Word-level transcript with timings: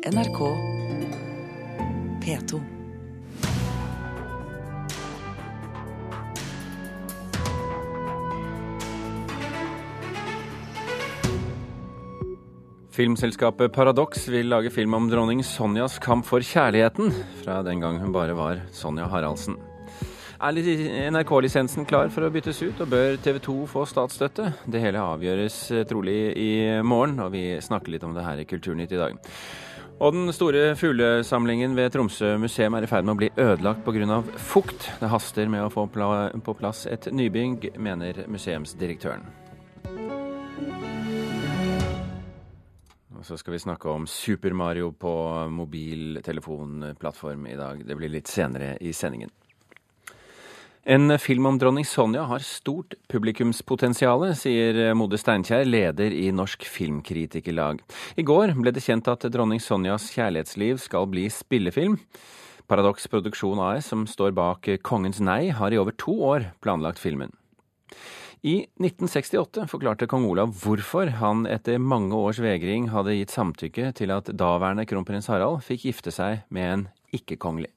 NRK 0.00 0.38
P2. 2.24 2.60
Filmselskapet 12.90 13.72
Paradox 13.72 14.28
vil 14.28 14.48
lage 14.48 14.70
film 14.72 14.94
om 14.94 15.10
dronning 15.10 15.44
Sonjas 15.44 15.98
kamp 16.00 16.24
for 16.24 16.40
kjærligheten, 16.40 17.12
fra 17.44 17.60
den 17.60 17.84
gang 17.84 18.00
hun 18.00 18.16
bare 18.16 18.32
var 18.32 18.64
Sonja 18.72 19.04
Haraldsen. 19.04 19.60
Er 20.40 20.56
NRK-lisensen 21.12 21.84
klar 21.84 22.08
for 22.08 22.24
å 22.24 22.32
byttes 22.32 22.62
ut, 22.64 22.78
og 22.80 22.88
bør 22.88 23.20
TV 23.20 23.36
2 23.44 23.62
få 23.68 23.84
statsstøtte? 23.84 24.54
Det 24.64 24.80
hele 24.80 25.02
avgjøres 25.04 25.64
eh, 25.76 25.84
trolig 25.84 26.20
i 26.40 26.52
morgen, 26.80 27.20
og 27.20 27.34
vi 27.36 27.50
snakker 27.60 27.92
litt 27.92 28.06
om 28.08 28.16
det 28.16 28.24
her 28.24 28.40
i 28.40 28.48
Kulturnytt 28.48 28.96
i 28.96 29.02
dag. 29.02 29.20
Og 30.00 30.14
den 30.16 30.30
store 30.32 30.70
fuglesamlingen 30.80 31.74
ved 31.76 31.90
Tromsø 31.92 32.30
museum 32.40 32.72
er 32.78 32.86
i 32.86 32.88
ferd 32.88 33.04
med 33.04 33.12
å 33.12 33.18
bli 33.20 33.28
ødelagt 33.36 33.82
pga. 33.84 34.22
fukt. 34.32 34.86
Det 34.96 35.10
haster 35.12 35.46
med 35.46 35.60
å 35.60 35.68
få 35.68 35.84
på 35.90 36.54
plass 36.56 36.86
et 36.86 37.04
nybygg, 37.12 37.76
mener 37.76 38.24
museumsdirektøren. 38.26 39.26
Og 43.12 43.24
så 43.28 43.36
skal 43.36 43.52
vi 43.52 43.58
snakke 43.58 43.90
om 43.90 44.06
Super 44.06 44.54
Mario 44.56 44.90
på 44.92 45.12
mobiltelefonplattform 45.52 47.46
i 47.46 47.56
dag. 47.56 47.84
Det 47.84 47.96
blir 47.96 48.08
litt 48.08 48.26
senere 48.26 48.78
i 48.80 48.92
sendingen. 48.92 49.28
En 50.84 51.18
film 51.18 51.46
om 51.46 51.58
dronning 51.58 51.84
Sonja 51.84 52.22
har 52.24 52.40
stort 52.40 52.94
publikumspotensial, 53.12 54.22
sier 54.32 54.94
Mode 54.96 55.18
Steinkjer, 55.20 55.66
leder 55.68 56.14
i 56.16 56.30
Norsk 56.32 56.64
Filmkritikerlag. 56.64 57.82
I 58.16 58.24
går 58.24 58.54
ble 58.56 58.72
det 58.72 58.80
kjent 58.86 59.10
at 59.12 59.26
dronning 59.28 59.60
Sonjas 59.60 60.08
kjærlighetsliv 60.14 60.80
skal 60.80 61.04
bli 61.12 61.26
spillefilm. 61.28 61.98
Paradox 62.64 63.04
Produksjon 63.12 63.60
AS, 63.60 63.90
som 63.92 64.06
står 64.08 64.32
bak 64.32 64.70
Kongens 64.80 65.20
nei, 65.20 65.50
har 65.52 65.68
i 65.68 65.78
over 65.80 65.92
to 66.00 66.14
år 66.24 66.48
planlagt 66.64 67.02
filmen. 67.02 67.34
I 68.40 68.62
1968 68.80 69.66
forklarte 69.68 70.08
kong 70.08 70.24
Olav 70.30 70.54
hvorfor 70.62 71.12
han 71.20 71.44
etter 71.44 71.76
mange 71.76 72.16
års 72.16 72.40
vegring 72.40 72.88
hadde 72.88 73.18
gitt 73.18 73.34
samtykke 73.36 73.92
til 74.00 74.14
at 74.16 74.32
daværende 74.32 74.88
kronprins 74.88 75.28
Harald 75.28 75.60
fikk 75.66 75.90
gifte 75.90 76.14
seg 76.14 76.46
med 76.48 76.70
en 76.70 76.86
ikke-kongelig. 77.12 77.68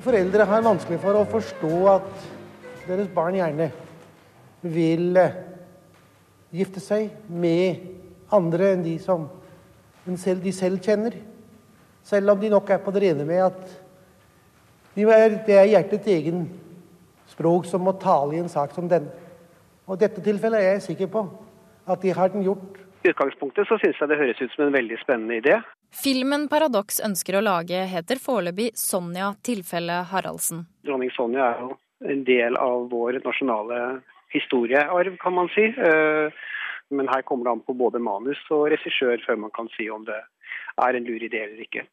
Foreldre 0.00 0.46
har 0.48 0.62
vanskelig 0.64 0.96
for 1.02 1.12
å 1.12 1.26
forstå 1.28 1.70
at 1.92 2.06
deres 2.86 3.08
barn 3.12 3.34
gjerne 3.36 3.66
vil 4.64 5.18
eh, 5.20 5.34
gifte 6.56 6.80
seg 6.80 7.10
med 7.28 7.82
andre 8.32 8.70
enn 8.72 8.84
de 8.86 8.94
som 9.02 9.26
selv, 10.16 10.40
de 10.40 10.54
selv 10.56 10.80
kjenner. 10.80 11.18
Selv 12.06 12.32
om 12.32 12.40
de 12.40 12.48
nok 12.48 12.72
er 12.72 12.80
på 12.80 12.94
det 12.96 13.02
rene 13.04 13.26
med 13.28 13.42
at 13.44 13.74
de 14.96 15.04
er, 15.04 15.36
det 15.44 15.58
er 15.58 15.68
hjertets 15.74 16.08
egen 16.16 16.46
språk 17.28 17.68
som 17.68 17.84
må 17.84 17.92
tale 18.00 18.38
i 18.38 18.40
en 18.40 18.48
sak 18.48 18.72
som 18.72 18.88
denne. 18.88 19.12
Og 19.84 19.98
i 19.98 20.04
dette 20.06 20.24
tilfellet 20.24 20.64
er 20.64 20.78
jeg 20.78 20.86
sikker 20.88 21.12
på 21.12 21.26
at 21.90 22.00
de 22.00 22.16
har 22.16 22.32
den 22.32 22.46
gjort. 22.48 22.80
I 23.04 23.12
utgangspunktet 23.12 23.68
så 23.68 23.76
syns 23.84 24.00
jeg 24.00 24.08
det 24.08 24.18
høres 24.22 24.40
ut 24.40 24.56
som 24.56 24.64
en 24.64 24.74
veldig 24.80 24.96
spennende 25.04 25.42
idé. 25.42 25.60
Filmen 25.90 26.46
Paradox 26.48 27.00
ønsker 27.02 27.36
å 27.36 27.42
lage 27.42 27.82
heter 27.90 28.20
foreløpig 28.22 28.70
Sonja 28.78 29.32
tilfelle 29.42 30.04
Haraldsen. 30.10 30.64
Dronning 30.86 31.10
Sonja 31.16 31.50
er 31.50 31.62
jo 31.64 31.76
en 32.10 32.24
del 32.24 32.56
av 32.56 32.86
vår 32.92 33.18
nasjonale 33.24 34.00
historiearv, 34.30 35.16
kan 35.20 35.34
man 35.34 35.50
si. 35.54 35.66
Eh, 35.66 36.42
men 36.90 37.10
her 37.10 37.22
kommer 37.22 37.44
det 37.44 37.56
an 37.56 37.64
på 37.66 37.74
både 37.74 37.98
manus 38.02 38.38
og 38.50 38.68
regissør 38.72 39.22
før 39.26 39.42
man 39.44 39.54
kan 39.54 39.68
si 39.76 39.90
om 39.90 40.06
det 40.06 40.18
er 40.80 40.96
en 40.96 41.06
lur 41.06 41.22
idé 41.22 41.44
eller 41.44 41.66
ikke. 41.66 41.84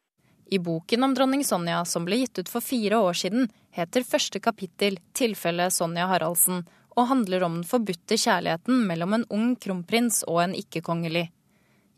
I 0.48 0.58
boken 0.64 1.04
om 1.04 1.14
dronning 1.14 1.44
Sonja, 1.44 1.82
som 1.84 2.06
ble 2.08 2.22
gitt 2.22 2.38
ut 2.40 2.48
for 2.48 2.64
fire 2.64 3.02
år 3.04 3.18
siden, 3.20 3.50
heter 3.76 4.06
første 4.06 4.40
kapittel 4.40 4.96
'Tilfelle 5.12 5.68
Sonja 5.70 6.06
Haraldsen', 6.08 6.64
og 6.96 7.08
handler 7.10 7.44
om 7.44 7.60
den 7.60 7.68
forbudte 7.68 8.16
kjærligheten 8.16 8.86
mellom 8.86 9.12
en 9.14 9.26
ung 9.30 9.50
kronprins 9.56 10.24
og 10.26 10.40
en 10.42 10.54
ikke-kongelig. 10.56 11.28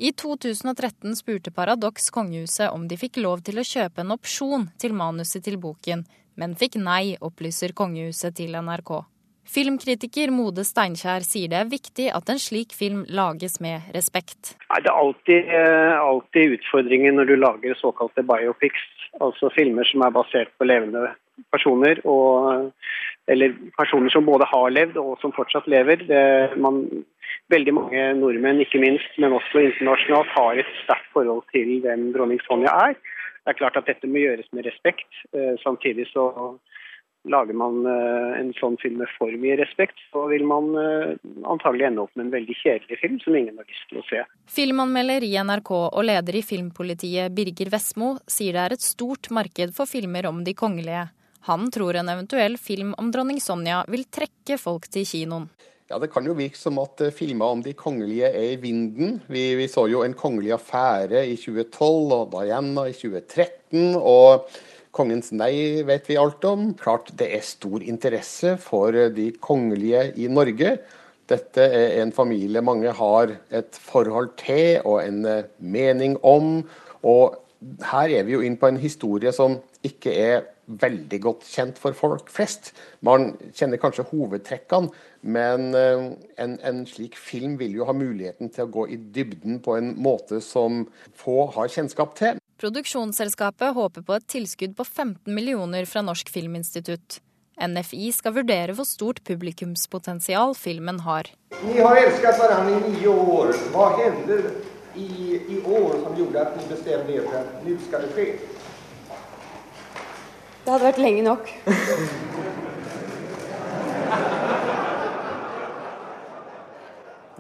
I 0.03 0.13
2013 0.13 1.17
spurte 1.17 1.51
Paradox 1.51 2.11
kongehuset 2.11 2.71
om 2.73 2.87
de 2.89 2.97
fikk 2.97 3.19
lov 3.21 3.43
til 3.45 3.61
å 3.61 3.65
kjøpe 3.69 4.01
en 4.01 4.15
opsjon 4.15 4.63
til 4.81 4.95
manuset 4.97 5.45
til 5.45 5.59
boken, 5.61 6.07
men 6.41 6.55
fikk 6.57 6.79
nei, 6.81 7.19
opplyser 7.21 7.75
kongehuset 7.77 8.33
til 8.39 8.57
NRK. 8.57 8.95
Filmkritiker 9.45 10.33
Mode 10.33 10.65
Steinkjer 10.65 11.27
sier 11.29 11.53
det 11.53 11.59
er 11.61 11.69
viktig 11.69 12.07
at 12.17 12.33
en 12.33 12.41
slik 12.41 12.73
film 12.73 13.03
lages 13.13 13.61
med 13.61 13.93
respekt. 13.93 14.55
Nei, 14.71 14.81
det 14.81 14.89
er 14.89 15.03
alltid, 15.03 15.53
eh, 15.61 16.01
alltid 16.01 16.57
utfordringer 16.57 17.19
når 17.19 17.29
du 17.29 17.37
lager 17.37 17.77
såkalte 17.83 18.25
biopics, 18.25 18.89
altså 19.21 19.53
filmer 19.53 19.85
som 19.93 20.07
er 20.09 20.17
basert 20.17 20.57
på 20.57 20.71
levende 20.71 21.11
personer. 21.53 22.01
Og, 22.09 22.71
eller 23.31 23.55
personer 23.79 24.13
som 24.13 24.27
både 24.27 24.49
har 24.51 24.75
levd 24.75 24.99
og 25.01 25.17
som 25.23 25.35
fortsatt 25.37 25.69
lever. 25.71 26.05
Det, 26.09 26.23
man 26.61 26.83
veldig 27.51 27.75
mange 27.75 28.03
nordmenn, 28.19 28.63
ikke 28.65 28.83
minst, 28.83 29.11
men 29.19 29.37
også 29.37 29.65
internasjonalt, 29.67 30.35
har 30.37 30.61
et 30.63 30.75
sterkt 30.85 31.11
forhold 31.15 31.45
til 31.55 31.79
hvem 31.85 32.11
dronning 32.15 32.43
Sonja 32.47 32.75
er. 32.91 32.99
Det 33.41 33.55
er 33.55 33.61
klart 33.63 33.79
at 33.81 33.89
dette 33.89 34.09
må 34.11 34.21
gjøres 34.23 34.51
med 34.55 34.67
respekt. 34.69 35.09
Eh, 35.35 35.57
samtidig 35.65 36.07
så 36.13 36.29
lager 37.29 37.57
man 37.57 37.85
eh, 37.89 38.39
en 38.41 38.51
sånn 38.57 38.79
film 38.81 39.01
med 39.03 39.11
for 39.19 39.33
mye 39.43 39.59
respekt, 39.61 39.99
så 40.13 40.25
vil 40.31 40.45
man 40.49 40.71
eh, 40.81 41.15
antagelig 41.49 41.89
ende 41.91 42.05
opp 42.05 42.15
med 42.17 42.29
en 42.29 42.35
veldig 42.37 42.57
kjedelig 42.63 43.01
film 43.01 43.19
som 43.25 43.37
ingen 43.37 43.61
har 43.61 43.69
lyst 43.69 43.87
til 43.91 44.01
å 44.01 44.07
se. 44.09 44.25
Filmanmelder 44.55 45.27
i 45.27 45.35
NRK 45.45 45.73
og 45.77 46.03
leder 46.07 46.41
i 46.41 46.45
Filmpolitiet 46.47 47.35
Birger 47.37 47.73
Vestmo 47.75 48.15
sier 48.31 48.57
det 48.57 48.67
er 48.67 48.77
et 48.77 48.87
stort 48.87 49.31
marked 49.35 49.75
for 49.77 49.91
filmer 49.91 50.31
om 50.31 50.45
de 50.47 50.57
kongelige. 50.57 51.09
Han 51.49 51.71
tror 51.73 51.97
en 51.97 52.11
eventuell 52.13 52.59
film 52.61 52.95
om 53.01 53.11
dronning 53.13 53.41
Sonja 53.41 53.85
vil 53.89 54.05
trekke 54.13 54.59
folk 54.61 54.91
til 54.93 55.07
kinoen. 55.09 55.49
Ja, 55.91 55.99
Det 55.99 56.13
kan 56.13 56.27
jo 56.27 56.37
virke 56.39 56.59
som 56.59 56.79
at 56.79 57.01
eh, 57.03 57.11
filmer 57.11 57.51
om 57.51 57.63
de 57.63 57.73
kongelige 57.75 58.29
er 58.31 58.53
i 58.53 58.59
vinden. 58.63 59.21
Vi, 59.27 59.55
vi, 59.59 59.67
så 59.67 59.89
jo 59.91 60.05
En 60.07 60.15
kongelig 60.15 60.53
affære 60.55 61.25
i 61.27 61.35
2012 61.35 62.13
og 62.15 62.31
Diana 62.37 62.87
i 62.87 62.95
2013. 62.95 63.97
Og 63.99 64.47
Kongens 64.91 65.31
nei 65.31 65.83
vet 65.87 66.09
vi 66.11 66.19
alt 66.19 66.45
om. 66.49 66.73
Klart 66.79 67.13
det 67.19 67.29
er 67.37 67.45
stor 67.47 67.83
interesse 67.83 68.57
for 68.59 68.95
eh, 68.95 69.13
de 69.15 69.31
kongelige 69.39 70.09
i 70.19 70.27
Norge. 70.31 70.77
Dette 71.31 71.63
er 71.63 72.01
en 72.03 72.11
familie 72.13 72.63
mange 72.63 72.91
har 72.99 73.37
et 73.55 73.79
forhold 73.79 74.33
til 74.41 74.81
og 74.83 74.99
en 75.05 75.23
eh, 75.31 75.47
mening 75.59 76.19
om. 76.27 76.65
Og 77.07 77.39
her 77.93 78.17
er 78.17 78.27
vi 78.27 78.35
jo 78.35 78.43
inn 78.43 78.59
på 78.59 78.71
en 78.71 78.81
historie 78.83 79.31
som 79.37 79.61
ikke 79.87 80.15
er 80.15 80.43
veldig 80.81 81.21
godt 81.25 81.47
kjent 81.49 81.79
for 81.81 81.97
folk 81.97 82.31
flest. 82.33 82.73
Man 83.07 83.33
kjenner 83.57 83.81
kanskje 83.81 84.07
hovedtrekkene, 84.11 84.93
men 85.21 85.75
eh, 85.77 86.05
en, 86.41 86.59
en, 86.65 86.85
slik 86.89 87.19
film 87.19 87.57
vil 87.61 87.75
jo 87.81 87.89
ha 87.89 87.95
muligheten 87.97 88.53
til 88.55 88.67
å 88.67 88.73
gå 88.73 88.87
i 88.95 89.01
dybden 89.15 89.61
på 89.65 89.77
en 89.77 89.95
måte 90.01 90.41
som 90.45 90.85
få 91.19 91.51
har 91.57 91.73
kjennskap 91.73 92.15
til. 92.21 92.41
Produksjonsselskapet 92.61 93.75
håper 93.77 94.05
på 94.05 94.17
et 94.19 94.29
tilskudd 94.29 94.77
på 94.77 94.85
15 94.87 95.35
millioner 95.35 95.89
fra 95.89 96.05
Norsk 96.05 96.33
Filminstitutt. 96.33 97.21
NFI 97.61 98.09
skal 98.17 98.35
vurdere 98.39 98.73
hvor 98.77 98.89
stort 98.89 99.21
publikumspotensial 99.29 100.55
filmen 100.57 101.03
har. 101.05 101.29
Ni 101.65 101.77
har 101.81 101.99
elsket 102.01 102.39
hverandre 102.41 102.79
i 102.79 102.93
ni 102.95 103.09
år. 103.11 103.53
Hva 103.75 103.91
hender 103.99 104.47
i, 104.97 105.09
i 105.57 105.61
år 105.61 105.99
som 106.01 106.17
gjorde 106.17 106.41
at 106.41 106.57
dere 106.57 106.71
bestemte 106.71 107.13
dere 107.13 107.27
for 107.27 107.41
at 107.43 107.67
nå 107.67 107.77
skal 107.85 108.07
det 108.07 108.15
skje? 108.17 108.27
Det 110.65 110.73
hadde 110.73 110.85
vært 110.85 111.01
lenge 111.01 111.25
nok. 111.25 111.49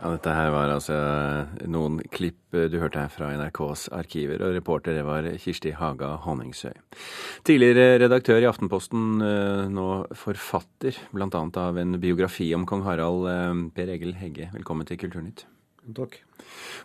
Ja, 0.01 0.09
dette 0.15 0.33
her 0.33 0.47
var 0.55 0.71
altså 0.73 0.97
noen 1.69 1.99
klipp 2.09 2.39
du 2.57 2.79
hørte 2.81 3.03
her 3.03 3.11
fra 3.13 3.29
NRKs 3.37 3.91
arkiver, 3.93 4.41
og 4.41 4.55
reporter 4.57 4.97
det 4.97 5.03
var 5.05 5.29
Kirsti 5.43 5.75
Haga 5.77 6.15
Honningsøy. 6.25 6.73
Tidligere 7.45 7.99
redaktør 8.01 8.41
i 8.41 8.49
Aftenposten, 8.49 9.21
eh, 9.21 9.67
nå 9.69 9.89
forfatter 10.17 10.97
bl.a. 11.13 11.29
av 11.61 11.83
en 11.83 12.01
biografi 12.01 12.49
om 12.57 12.65
kong 12.65 12.87
Harald, 12.89 13.29
eh, 13.29 13.61
Per 13.77 13.93
Egil 13.93 14.17
Hegge. 14.23 14.49
Velkommen 14.57 14.89
til 14.89 14.97
Kulturnytt. 15.05 15.45
Takk. 15.93 16.23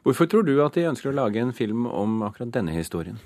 Hvorfor 0.04 0.28
tror 0.28 0.44
du 0.44 0.60
at 0.66 0.76
de 0.76 0.88
ønsker 0.92 1.14
å 1.14 1.16
lage 1.16 1.40
en 1.40 1.56
film 1.56 1.88
om 1.88 2.20
akkurat 2.28 2.52
denne 2.52 2.76
historien? 2.76 3.22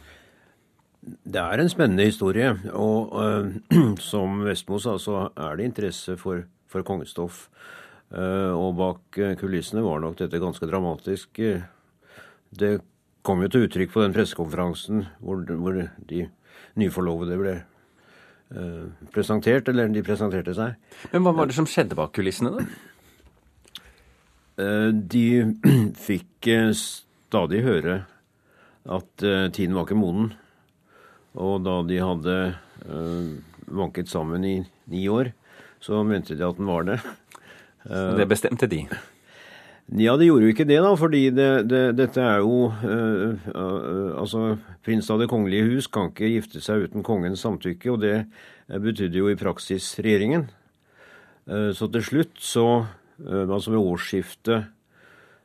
Det 1.00 1.40
er 1.40 1.62
en 1.62 1.72
spennende 1.72 2.08
historie. 2.10 2.52
Og 2.76 3.14
uh, 3.16 3.48
som 4.12 4.42
Vestmo 4.46 4.80
sa, 4.84 4.98
så 5.00 5.30
er 5.32 5.58
det 5.58 5.70
interesse 5.70 6.18
for, 6.20 6.44
for 6.70 6.86
kongestoff. 6.88 7.48
Uh, 8.10 8.52
og 8.58 8.76
bak 8.80 9.20
uh, 9.22 9.36
kulissene 9.40 9.86
var 9.86 10.02
nok 10.04 10.18
dette 10.20 10.42
ganske 10.42 10.68
dramatisk. 10.68 11.40
det 12.60 12.80
kom 13.24 13.42
jo 13.44 13.50
til 13.52 13.68
uttrykk 13.68 13.92
på 13.94 14.02
den 14.02 14.14
pressekonferansen 14.16 15.04
hvor, 15.22 15.44
hvor 15.60 15.76
de 16.10 16.30
nyforlovede 16.80 17.38
ble 17.38 17.58
presentert, 19.14 19.68
eller 19.70 19.92
de 19.94 20.02
presenterte 20.02 20.56
seg. 20.58 20.74
Men 21.12 21.22
hva 21.22 21.36
var 21.38 21.46
det 21.46 21.54
som 21.54 21.68
skjedde 21.70 21.94
bak 22.00 22.16
kulissene, 22.16 22.50
da? 22.50 22.64
De 24.90 25.26
fikk 26.08 26.50
stadig 26.74 27.62
høre 27.68 28.00
at 28.90 29.26
tiden 29.54 29.78
var 29.78 29.86
ikke 29.86 30.00
moden. 30.00 30.32
Og 31.40 31.64
da 31.64 31.80
de 31.88 32.02
hadde 32.04 32.36
vanket 33.70 34.10
sammen 34.12 34.44
i 34.46 34.66
ni 34.92 35.08
år, 35.10 35.32
så 35.80 36.04
mente 36.04 36.36
de 36.36 36.48
at 36.48 36.58
den 36.60 36.70
var 36.70 36.84
det. 36.88 37.00
Så 37.90 38.18
det 38.18 38.28
bestemte 38.28 38.68
de? 38.68 38.88
Ja, 39.98 40.18
det 40.20 40.26
gjorde 40.28 40.46
jo 40.46 40.52
ikke 40.52 40.68
det, 40.68 40.82
da, 40.84 40.90
fordi 41.00 41.30
det, 41.34 41.70
det, 41.72 41.96
dette 41.98 42.22
er 42.22 42.38
jo 42.44 42.68
uh, 42.70 43.32
Altså, 44.20 44.58
prins 44.86 45.10
av 45.10 45.20
Det 45.24 45.30
kongelige 45.32 45.70
hus 45.72 45.88
kan 45.90 46.12
ikke 46.12 46.30
gifte 46.30 46.62
seg 46.62 46.84
uten 46.86 47.02
kongens 47.08 47.42
samtykke, 47.42 47.92
og 47.96 48.00
det 48.04 48.18
betydde 48.70 49.18
jo 49.18 49.30
i 49.32 49.40
praksis 49.40 50.00
regjeringen. 50.04 50.44
Så 51.48 51.88
til 51.90 52.04
slutt, 52.06 52.38
så 52.38 52.86
Altså 53.26 53.72
ved 53.74 53.82
årsskiftet 53.82 54.70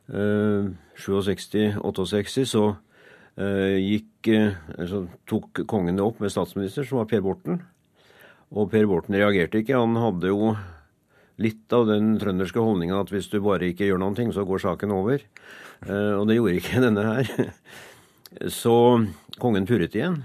67-68, 0.05 2.45
så 2.45 2.77
gikk 3.35 4.29
Så 4.87 5.01
tok 5.27 5.59
kongen 5.67 5.97
det 5.97 6.03
opp 6.05 6.21
med 6.23 6.31
statsminister, 6.31 6.85
som 6.87 7.01
var 7.01 7.09
Per 7.11 7.19
Borten. 7.21 7.59
Og 8.55 8.69
Per 8.71 8.87
Borten 8.87 9.17
reagerte 9.17 9.59
ikke. 9.59 9.75
Han 9.75 9.97
hadde 9.99 10.31
jo 10.31 10.53
litt 11.41 11.73
av 11.75 11.89
den 11.89 12.15
trønderske 12.21 12.63
holdninga 12.63 13.01
at 13.01 13.11
hvis 13.11 13.27
du 13.31 13.41
bare 13.43 13.67
ikke 13.69 13.89
gjør 13.89 13.99
noen 14.01 14.15
ting, 14.15 14.31
så 14.31 14.45
går 14.47 14.63
saken 14.63 14.93
over. 14.95 15.25
Uh, 15.83 16.21
og 16.21 16.29
det 16.29 16.39
gjorde 16.39 16.61
ikke 16.61 16.83
denne 16.87 17.05
her. 17.09 17.51
Så 18.51 18.75
kongen 19.39 19.67
purret 19.67 19.93
igjen 19.95 20.17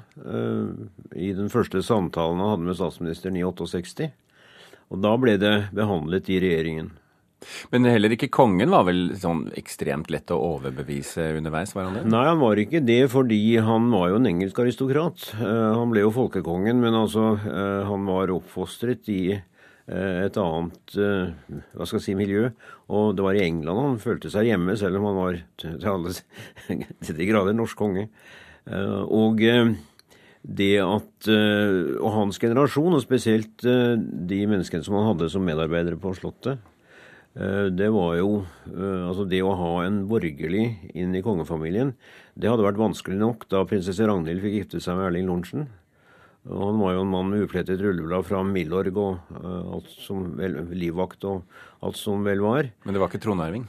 i 1.14 1.28
den 1.36 1.50
første 1.52 1.82
samtalen 1.84 2.40
han 2.42 2.54
hadde 2.54 2.66
med 2.66 2.78
statsministeren 2.78 3.36
i 3.38 3.44
68. 3.46 4.08
Og 4.90 5.02
da 5.04 5.12
ble 5.20 5.36
det 5.38 5.54
behandlet 5.76 6.30
i 6.32 6.40
regjeringen. 6.42 6.90
Men 7.72 7.88
heller 7.88 8.14
ikke 8.14 8.31
kongen 8.32 8.72
var 8.72 8.84
vel 8.88 9.14
sånn 9.20 9.46
ekstremt 9.58 10.10
lett 10.12 10.32
å 10.34 10.40
overbevise 10.56 11.31
underveis, 11.38 11.75
var 11.76 11.88
han 11.88 12.00
det? 12.00 12.06
Nei, 12.12 12.25
han 12.28 12.42
var 12.42 12.60
ikke 12.60 12.82
det, 12.84 13.02
fordi 13.12 13.42
han 13.64 13.88
var 13.92 14.10
jo 14.10 14.19
en 14.20 14.31
engelsk 14.31 14.60
aristokrat. 14.64 15.31
Uh, 15.40 15.76
han 15.78 15.92
ble 15.92 16.04
jo 16.04 16.14
folkekongen, 16.14 16.82
men 16.82 16.98
altså, 16.98 17.32
han 17.88 18.04
var 18.08 18.34
oppfostret 18.34 19.08
i 19.12 19.22
Eh, 19.90 20.25
et 20.26 20.37
annet 20.38 20.96
eh, 21.02 21.31
hva 21.75 21.87
skal 21.87 21.98
jeg 21.98 22.04
si, 22.04 22.16
miljø. 22.19 22.50
Og 22.94 23.14
det 23.16 23.25
var 23.26 23.38
i 23.38 23.44
England 23.46 23.82
han 23.82 24.02
følte 24.02 24.31
seg 24.32 24.50
hjemme, 24.50 24.76
selv 24.78 25.00
om 25.00 25.08
han 25.10 25.19
var 25.19 25.38
til 25.60 25.88
alle 25.90 26.14
til 27.06 27.19
de 27.19 27.31
grader 27.31 27.56
norsk 27.56 27.78
konge. 27.78 28.06
Eh, 28.70 29.00
og 29.02 29.42
det 30.40 30.75
at 30.81 31.28
Og 31.28 32.12
hans 32.14 32.38
generasjon, 32.40 32.94
og 32.96 33.02
spesielt 33.04 33.60
de 33.60 34.38
menneskene 34.48 34.87
som 34.87 34.96
han 34.96 35.10
hadde 35.10 35.28
som 35.28 35.44
medarbeidere 35.44 36.00
på 36.00 36.14
Slottet, 36.16 36.62
det 37.30 37.86
var 37.94 38.16
jo 38.18 38.30
Altså, 38.66 39.22
det 39.30 39.38
å 39.46 39.52
ha 39.54 39.84
en 39.84 40.00
borgerlig 40.10 40.64
inn 40.98 41.14
i 41.14 41.22
kongefamilien, 41.22 41.92
det 42.34 42.50
hadde 42.50 42.64
vært 42.66 42.80
vanskelig 42.80 43.18
nok 43.20 43.44
da 43.52 43.62
prinsesse 43.68 44.06
Ragnhild 44.06 44.42
fikk 44.42 44.56
gifte 44.56 44.80
seg 44.82 44.98
med 44.98 45.08
Erling 45.08 45.28
Lorentzen. 45.28 45.68
Og 46.48 46.60
han 46.70 46.78
var 46.80 46.94
jo 46.94 47.02
en 47.04 47.10
mann 47.12 47.28
med 47.28 47.44
uplettet 47.44 47.82
rulleblad 47.82 48.24
fra 48.24 48.40
Milorg 48.46 48.96
og 48.96 49.32
uh, 49.36 49.74
alt 49.76 49.90
som 50.00 50.22
vel, 50.38 50.56
livvakt 50.72 51.26
og 51.28 51.42
alt 51.84 51.98
som 52.00 52.24
vel 52.24 52.40
var. 52.44 52.70
Men 52.84 52.96
det 52.96 53.02
var 53.02 53.12
ikke 53.12 53.20
tronarving? 53.26 53.66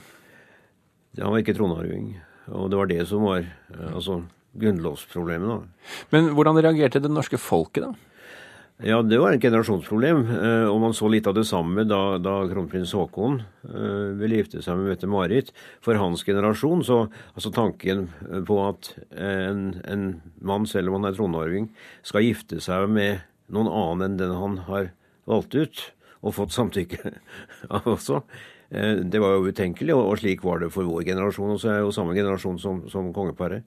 Han 1.20 1.34
var 1.34 1.44
ikke 1.44 1.58
tronarving. 1.58 2.14
Og 2.56 2.70
det 2.72 2.80
var 2.80 2.88
det 2.88 3.02
som 3.10 3.28
var 3.28 3.44
uh, 3.44 3.90
altså 3.92 4.22
grunnlovsproblemet, 4.62 5.52
da. 5.52 5.92
Men 6.16 6.32
hvordan 6.36 6.60
reagerte 6.64 7.04
det 7.04 7.12
norske 7.12 7.40
folket, 7.40 7.90
da? 7.90 8.11
Ja, 8.82 8.98
det 9.06 9.20
var 9.22 9.36
et 9.36 9.44
generasjonsproblem. 9.44 10.24
Eh, 10.34 10.64
og 10.66 10.80
man 10.82 10.94
så 10.98 11.06
litt 11.12 11.28
av 11.30 11.36
det 11.38 11.44
samme 11.46 11.84
da, 11.86 12.18
da 12.18 12.40
kronprins 12.50 12.96
Haakon 12.98 13.44
eh, 13.68 14.08
ville 14.18 14.40
gifte 14.40 14.64
seg 14.66 14.80
med 14.80 14.90
Mette-Marit. 14.90 15.52
For 15.86 16.00
hans 16.02 16.24
generasjon 16.26 16.82
så 16.88 17.04
altså 17.36 17.52
tanken 17.54 18.08
på 18.48 18.58
at 18.66 18.90
en, 19.14 19.68
en 19.86 20.08
mann, 20.42 20.66
selv 20.70 20.90
om 20.90 20.98
han 20.98 21.12
er 21.12 21.20
tronarving, 21.20 21.68
skal 22.02 22.26
gifte 22.26 22.58
seg 22.64 22.88
med 22.90 23.22
noen 23.54 23.70
annen 23.70 24.08
enn 24.08 24.18
den 24.24 24.34
han 24.40 24.58
har 24.66 24.90
valgt 25.30 25.54
ut, 25.54 25.84
og 26.26 26.34
fått 26.40 26.58
samtykke 26.58 27.14
av 27.78 27.86
også, 27.94 28.24
eh, 28.74 29.04
det 29.06 29.22
var 29.22 29.38
jo 29.38 29.54
utenkelig. 29.54 29.94
Og, 29.94 30.16
slik 30.24 30.42
var 30.48 30.66
det 30.66 30.72
for 30.74 30.90
vår 30.90 31.06
generasjon, 31.12 31.54
og 31.54 31.62
så 31.62 31.76
er 31.76 31.84
jo 31.84 31.94
samme 31.94 32.18
generasjon 32.18 32.58
som, 32.62 32.82
som 32.90 33.14
kongeparet. 33.14 33.62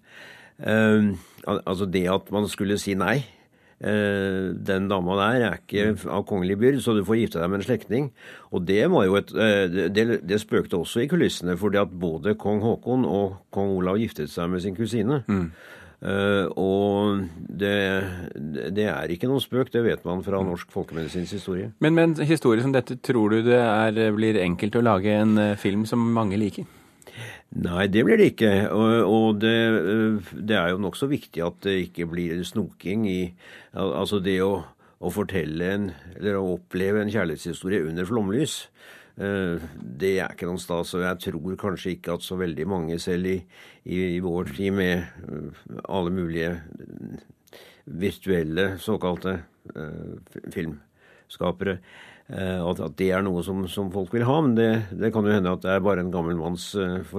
altså 0.65 1.87
det 1.91 2.05
at 2.07 2.29
man 2.31 2.47
skulle 2.47 2.77
si 2.79 2.95
nei 2.95 3.17
Eh, 3.27 3.44
den 3.81 4.89
dama 4.89 5.17
der 5.19 5.45
er 5.45 5.59
ikke 5.59 6.09
av 6.09 6.25
kongelig 6.29 6.57
byrd, 6.61 6.81
så 6.81 6.95
du 6.97 7.03
får 7.05 7.19
gifte 7.21 7.41
deg 7.41 7.51
med 7.51 7.61
en 7.61 7.67
slektning. 7.67 8.11
Og 8.55 8.67
det 8.69 8.83
var 8.93 9.07
jo 9.09 9.17
et 9.19 9.33
eh, 9.35 9.89
det, 9.91 10.05
det, 10.23 10.41
spøkte 10.43 10.79
også 10.79 11.05
i 11.05 11.09
kulissene, 11.11 11.57
fordi 11.59 11.81
at 11.83 11.91
både 11.91 12.37
kong 12.41 12.63
Haakon 12.65 13.07
og 13.09 13.41
kong 13.55 13.75
Olav 13.79 13.99
giftet 14.01 14.33
seg 14.33 14.53
med 14.53 14.63
sin 14.65 14.77
kusine. 14.79 15.25
Mm. 15.27 15.49
Uh, 16.05 16.51
og 16.61 17.23
det, 17.49 17.77
det, 18.77 18.85
er 18.93 19.09
ikke 19.09 19.31
noen 19.31 19.41
spøk, 19.41 19.71
det 19.73 19.81
vet 19.87 20.03
man 20.05 20.21
fra 20.27 20.43
norsk 20.45 20.69
folkemedisinsk 20.75 21.39
historie. 21.39 21.71
Men 21.81 21.97
med 21.97 22.11
en 22.11 22.29
historie 22.29 22.61
som 22.61 22.75
dette, 22.75 22.99
tror 23.01 23.33
du 23.33 23.39
det 23.47 23.57
er, 23.57 24.13
blir 24.13 24.37
enkelt 24.43 24.77
å 24.77 24.85
lage 24.85 25.15
en 25.17 25.39
film 25.57 25.87
som 25.89 26.05
mange 26.13 26.37
liker? 26.37 26.69
Nei, 27.55 27.87
det 27.87 28.03
blir 28.03 28.19
det 28.19 28.33
ikke. 28.33 28.53
Og, 28.75 28.93
og 29.07 29.41
det, 29.43 29.55
øh, 29.79 30.31
det, 30.35 30.57
er 30.59 30.73
jo 30.73 30.81
nokså 30.83 31.07
viktig 31.11 31.43
at 31.45 31.61
det 31.63 31.77
ikke 31.87 32.09
blir 32.11 32.43
snoking 32.47 33.07
i 33.11 33.21
Altså 33.75 34.21
det 34.23 34.41
å, 34.43 34.65
å, 34.99 35.11
fortelle 35.15 35.69
en, 35.77 35.89
eller 36.17 36.39
å 36.39 36.57
oppleve 36.57 37.03
en 37.03 37.11
kjærlighetshistorie 37.11 37.85
under 37.87 38.07
flomlys. 38.09 38.57
Øh, 39.23 39.63
det 39.79 40.17
er 40.19 40.35
ikke 40.35 40.49
noen 40.51 40.63
stas, 40.63 40.97
og 40.99 41.07
jeg 41.07 41.21
tror 41.29 41.59
kanskje 41.61 41.95
ikke 41.95 42.17
at 42.19 42.27
så 42.27 42.39
veldig 42.39 42.67
mange, 42.71 42.99
selv 43.03 43.31
i, 43.31 43.37
i, 43.85 44.01
i 44.17 44.23
vår 44.23 44.51
tid 44.57 44.75
med 44.75 45.07
øh, 45.29 45.63
alle 45.87 46.15
mulige 46.15 46.57
virtuelle 47.85 48.73
såkalte 48.81 49.39
filmskapere, 50.55 51.79
Eh, 51.79 52.14
at, 52.29 52.81
at, 52.81 52.95
det 52.97 53.11
er 53.13 53.25
noe 53.25 53.43
som, 53.45 53.67
som, 53.69 53.91
folk 53.93 54.15
vil 54.15 54.25
ha. 54.25 54.41
Men 54.45 54.57
det, 54.57 54.69
det, 54.97 55.13
kan 55.13 55.27
jo 55.27 55.35
hende 55.35 55.53
at 55.53 55.65
det 55.65 55.75
er 55.75 55.85
bare 55.85 56.05
en 56.05 56.13
gammel 56.15 56.39
manns 56.41 56.71
uh, 56.79 57.03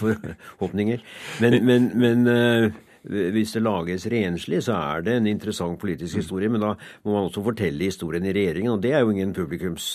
forhåpninger. 0.00 1.02
Men, 1.42 1.58
men, 1.66 1.88
men 1.98 2.28
uh, 2.30 2.68
hvis 3.04 3.52
det 3.56 3.64
lages 3.64 4.06
renslig, 4.08 4.62
så 4.64 4.76
er 4.78 5.04
det 5.04 5.16
en 5.18 5.26
interessant 5.28 5.76
politisk 5.80 6.22
historie. 6.22 6.48
Men 6.52 6.62
da 6.62 6.72
må 7.04 7.12
man 7.12 7.28
også 7.28 7.42
fortelle 7.44 7.90
historien 7.90 8.24
i 8.24 8.32
regjeringen, 8.32 8.76
og 8.76 8.82
det 8.84 8.94
er 8.94 9.04
jo 9.04 9.12
ingen 9.12 9.34
publikums 9.36 9.90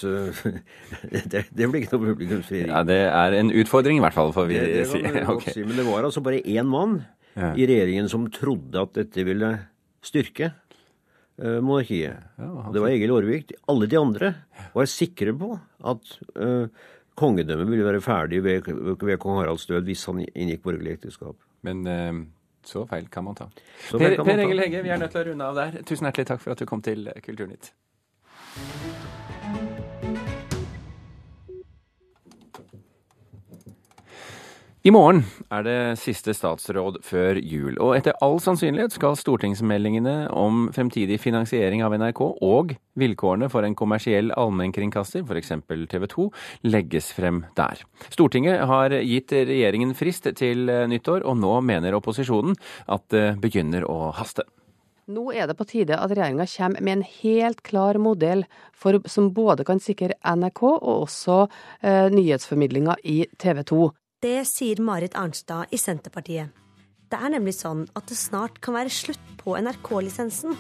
det, 1.31 1.47
det, 1.49 1.65
blir 1.65 1.81
ikke 1.81 1.95
noe 1.95 2.11
publikumsregjering. 2.11 2.75
Ja, 2.75 2.83
det 2.85 3.01
er 3.07 3.39
en 3.39 3.53
utfordring 3.55 4.01
i 4.01 4.03
hvert 4.03 4.17
fall, 4.17 4.35
får 4.35 4.51
vi 4.51 4.59
det, 4.61 4.87
si. 4.91 5.03
Okay. 5.39 5.55
si. 5.55 5.65
Men 5.65 5.79
det 5.79 5.87
var 5.87 6.05
altså 6.05 6.21
bare 6.25 6.43
én 6.43 6.69
mann 6.69 6.99
ja. 7.35 7.53
i 7.55 7.65
regjeringen 7.69 8.09
som 8.11 8.27
trodde 8.33 8.83
at 8.83 8.97
dette 8.99 9.25
ville 9.25 9.55
styrke 10.05 10.53
uh, 11.41 11.59
monarkiet. 11.65 12.29
Ja, 12.39 12.69
det 12.73 12.83
var 12.83 12.93
Egil 12.93 13.13
Aarvik. 13.15 13.53
Alle 13.71 13.89
de 13.89 13.99
andre 13.99 14.33
var 14.75 14.89
sikre 14.91 15.35
på 15.37 15.53
at 15.91 16.15
uh, 16.35 16.67
kongedømmet 17.19 17.71
ville 17.73 17.87
være 17.87 18.03
ferdig 18.03 18.43
ved, 18.45 18.69
ved 19.01 19.17
kong 19.19 19.41
Haralds 19.41 19.67
død 19.69 19.87
hvis 19.89 20.05
han 20.11 20.23
inngikk 20.27 20.63
borgerlig 20.65 20.99
ekteskap. 20.99 21.39
Men 21.67 21.83
uh, 21.87 22.21
så 22.65 22.85
feil 22.89 23.09
kan 23.11 23.27
man 23.27 23.39
ta. 23.39 23.49
Per, 23.91 24.19
per 24.23 24.45
Egil 24.45 24.65
Hegge, 24.65 24.83
vi 24.85 24.93
er 24.93 25.01
nødt 25.01 25.15
til 25.15 25.23
å 25.23 25.27
runde 25.31 25.51
av 25.51 25.59
der. 25.59 25.81
Tusen 25.87 26.09
hjertelig 26.09 26.31
takk 26.33 26.43
for 26.45 26.55
at 26.55 26.63
du 26.63 26.69
kom 26.69 26.83
til 26.85 27.11
Kulturnytt. 27.25 27.73
I 34.79 34.93
morgen 34.95 35.25
er 35.51 35.65
det 35.67 35.79
siste 35.99 36.31
statsråd 36.31 37.01
før 37.03 37.35
jul, 37.43 37.73
og 37.83 37.97
etter 37.97 38.15
all 38.23 38.37
sannsynlighet 38.39 38.93
skal 38.95 39.17
stortingsmeldingene 39.19 40.29
om 40.31 40.69
fremtidig 40.71 41.17
finansiering 41.19 41.83
av 41.83 41.97
NRK 41.99 42.21
og 42.23 42.71
vilkårene 42.95 43.49
for 43.51 43.67
en 43.67 43.75
kommersiell 43.75 44.31
allmennkringkaster, 44.39 45.27
f.eks. 45.27 45.51
TV 45.67 46.07
2, 46.15 46.29
legges 46.71 47.11
frem 47.11 47.43
der. 47.59 47.83
Stortinget 48.07 48.63
har 48.71 48.95
gitt 49.03 49.35
regjeringen 49.35 49.91
frist 49.99 50.31
til 50.39 50.71
nyttår, 50.87 51.27
og 51.27 51.35
nå 51.43 51.59
mener 51.59 51.99
opposisjonen 51.99 52.55
at 52.87 53.03
det 53.11 53.27
begynner 53.43 53.83
å 53.83 54.13
haste. 54.15 54.47
Nå 55.11 55.27
er 55.35 55.51
det 55.51 55.59
på 55.59 55.67
tide 55.67 55.99
at 55.99 56.15
regjeringa 56.15 56.47
kommer 56.55 56.87
med 56.87 57.01
en 57.01 57.07
helt 57.19 57.65
klar 57.67 57.99
modell 57.99 58.47
for, 58.71 59.03
som 59.11 59.33
både 59.35 59.67
kan 59.67 59.83
sikre 59.83 60.15
NRK 60.23 60.67
og 60.69 60.93
også 61.01 61.47
eh, 61.83 62.05
nyhetsformidlinga 62.15 63.01
i 63.03 63.25
TV 63.35 63.65
2. 63.75 63.87
Det 64.19 64.41
sier 64.43 64.81
Marit 64.83 65.13
Arnstad 65.15 65.71
i 65.71 65.77
Senterpartiet. 65.79 66.51
Det 67.07 67.15
er 67.15 67.31
nemlig 67.31 67.53
sånn 67.55 67.85
at 67.95 68.09
det 68.11 68.17
snart 68.19 68.57
kan 68.59 68.75
være 68.75 68.91
slutt 68.91 69.29
på 69.39 69.53
NRK-lisensen. 69.55 70.57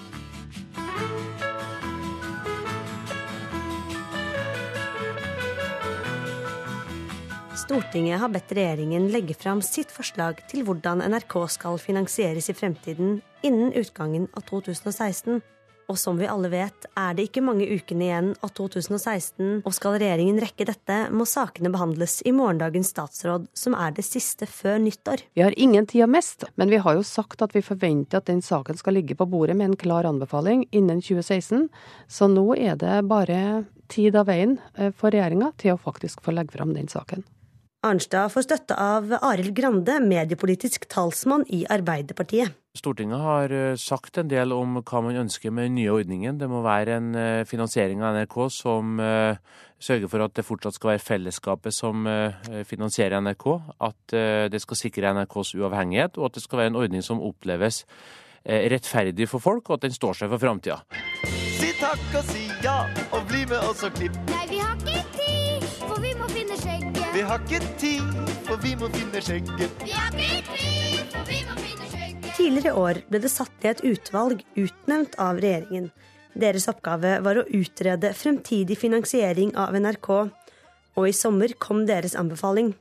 Stortinget 7.59 8.23
har 8.23 8.31
bedt 8.31 8.55
regjeringen 8.55 9.11
legge 9.11 9.35
fram 9.35 9.59
sitt 9.59 9.91
forslag 9.91 10.39
til 10.47 10.63
hvordan 10.63 11.03
NRK 11.11 11.35
skal 11.51 11.75
finansieres 11.83 12.47
i 12.47 12.55
fremtiden 12.55 13.19
innen 13.43 13.75
utgangen 13.75 14.31
av 14.39 14.47
2016. 14.47 15.43
Og 15.89 15.97
som 15.97 16.19
vi 16.21 16.27
alle 16.29 16.51
vet, 16.51 16.85
er 16.99 17.15
det 17.17 17.25
ikke 17.27 17.41
mange 17.41 17.65
ukene 17.65 18.05
igjen 18.05 18.27
av 18.45 18.51
2016, 18.57 19.63
og 19.65 19.73
skal 19.73 19.97
regjeringen 19.97 20.37
rekke 20.41 20.67
dette, 20.69 20.97
må 21.09 21.25
sakene 21.29 21.71
behandles 21.73 22.19
i 22.29 22.33
morgendagens 22.35 22.91
statsråd, 22.93 23.47
som 23.57 23.73
er 23.73 23.95
det 23.97 24.05
siste 24.05 24.45
før 24.49 24.77
nyttår. 24.83 25.25
Vi 25.33 25.45
har 25.45 25.57
ingen 25.57 25.89
tid 25.89 26.05
å 26.05 26.11
miste, 26.11 26.51
men 26.61 26.69
vi 26.69 26.81
har 26.83 26.99
jo 26.99 27.07
sagt 27.07 27.41
at 27.41 27.57
vi 27.57 27.65
forventer 27.65 28.21
at 28.21 28.29
den 28.29 28.43
saken 28.45 28.77
skal 28.77 28.99
ligge 28.99 29.17
på 29.17 29.27
bordet 29.29 29.57
med 29.57 29.71
en 29.71 29.81
klar 29.81 30.05
anbefaling 30.05 30.67
innen 30.69 31.01
2016, 31.01 31.67
så 32.07 32.29
nå 32.29 32.45
er 32.53 32.77
det 32.77 33.01
bare 33.09 33.65
tid 33.89 34.15
av 34.19 34.29
veien 34.29 34.59
eh, 34.77 34.93
for 34.93 35.09
regjeringa 35.09 35.55
til 35.57 35.73
å 35.73 35.81
faktisk 35.81 36.21
få 36.21 36.37
legge 36.37 36.53
fram 36.53 36.77
den 36.77 36.91
saken. 36.91 37.25
Arnstad 37.79 38.27
får 38.33 38.43
støtte 38.43 38.75
av 38.75 39.13
Arild 39.23 39.53
Grande, 39.55 40.01
mediepolitisk 40.03 40.83
talsmann 40.91 41.45
i 41.47 41.61
Arbeiderpartiet. 41.71 42.51
Stortinget 42.75 43.21
har 43.23 43.53
eh, 43.55 43.77
sagt 43.79 44.19
en 44.19 44.27
del 44.27 44.51
om 44.51 44.81
hva 44.81 44.99
man 45.05 45.21
ønsker 45.21 45.53
med 45.55 45.69
den 45.69 45.77
nye 45.77 45.93
ordningen. 45.93 46.35
Det 46.41 46.49
må 46.51 46.59
være 46.65 46.97
en 46.99 47.07
eh, 47.15 47.45
finansiering 47.47 48.03
av 48.03 48.17
NRK 48.17 48.35
som 48.51 48.99
eh, 48.99 49.39
sørger 49.79 50.11
for 50.11 50.25
at 50.25 50.35
det 50.35 50.43
fortsatt 50.43 50.75
skal 50.75 50.91
være 50.91 51.05
fellesskapet 51.05 51.75
som 51.77 52.03
finansierer 52.67 53.23
NRK. 53.23 53.45
At 53.87 54.15
det 54.51 54.59
skal 54.59 54.75
sikre 54.75 55.13
NRKs 55.15 55.53
uavhengighet, 55.55 56.19
og 56.19 56.27
at 56.27 56.35
det 56.35 56.43
skal 56.43 56.59
være 56.59 56.73
en 56.73 56.79
ordning 56.81 57.05
som 57.05 57.23
oppleves 57.23 57.85
rettferdig 58.43 59.29
for 59.31 59.39
folk, 59.39 59.69
og 59.69 59.77
at 59.77 59.87
den 59.87 59.95
står 59.95 60.19
seg 60.19 60.33
for 60.33 60.43
framtida. 60.43 60.81
Si 61.61 61.71
takk 61.79 62.03
og 62.11 62.27
si 62.33 62.49
ja, 62.65 62.81
og 63.13 63.23
bli 63.31 63.45
med 63.47 63.71
oss 63.71 63.87
og 63.87 63.95
klipp. 63.95 64.19
Nei, 64.33 64.43
vi 64.51 64.59
har 64.59 64.75
ikke 64.75 65.18
Vi 67.19 67.23
har 67.27 67.41
ikke 67.43 67.73
tid, 67.75 68.19
for 68.47 68.61
vi 68.63 68.69
må 68.79 68.87
finne 68.93 69.19
skjegget. 69.19 69.81
Vi 69.83 69.91
har 69.91 70.13
ikke 70.15 70.53
tid, 70.55 70.99
for 71.11 71.25
vi 71.27 71.39
må 71.43 71.55
finne 71.59 71.87
skjegget. 71.91 72.27
Tidligere 72.37 72.71
i 72.71 72.79
år 72.79 72.99
ble 73.09 73.19
det 73.19 73.31
satt 73.33 73.57
ned 73.59 73.73
et 73.73 73.81
utvalg 73.89 74.43
utnevnt 74.61 75.17
av 75.19 75.41
regjeringen. 75.43 75.89
Deres 76.39 76.69
oppgave 76.71 77.17
var 77.25 77.41
å 77.41 77.43
utrede 77.59 78.13
fremtidig 78.15 78.77
finansiering 78.79 79.51
av 79.59 79.75
NRK, 79.75 80.09
og 80.95 81.09
i 81.09 81.17
sommer 81.17 81.57
kom 81.59 81.83
deres 81.89 82.15
anbefaling. 82.15 82.71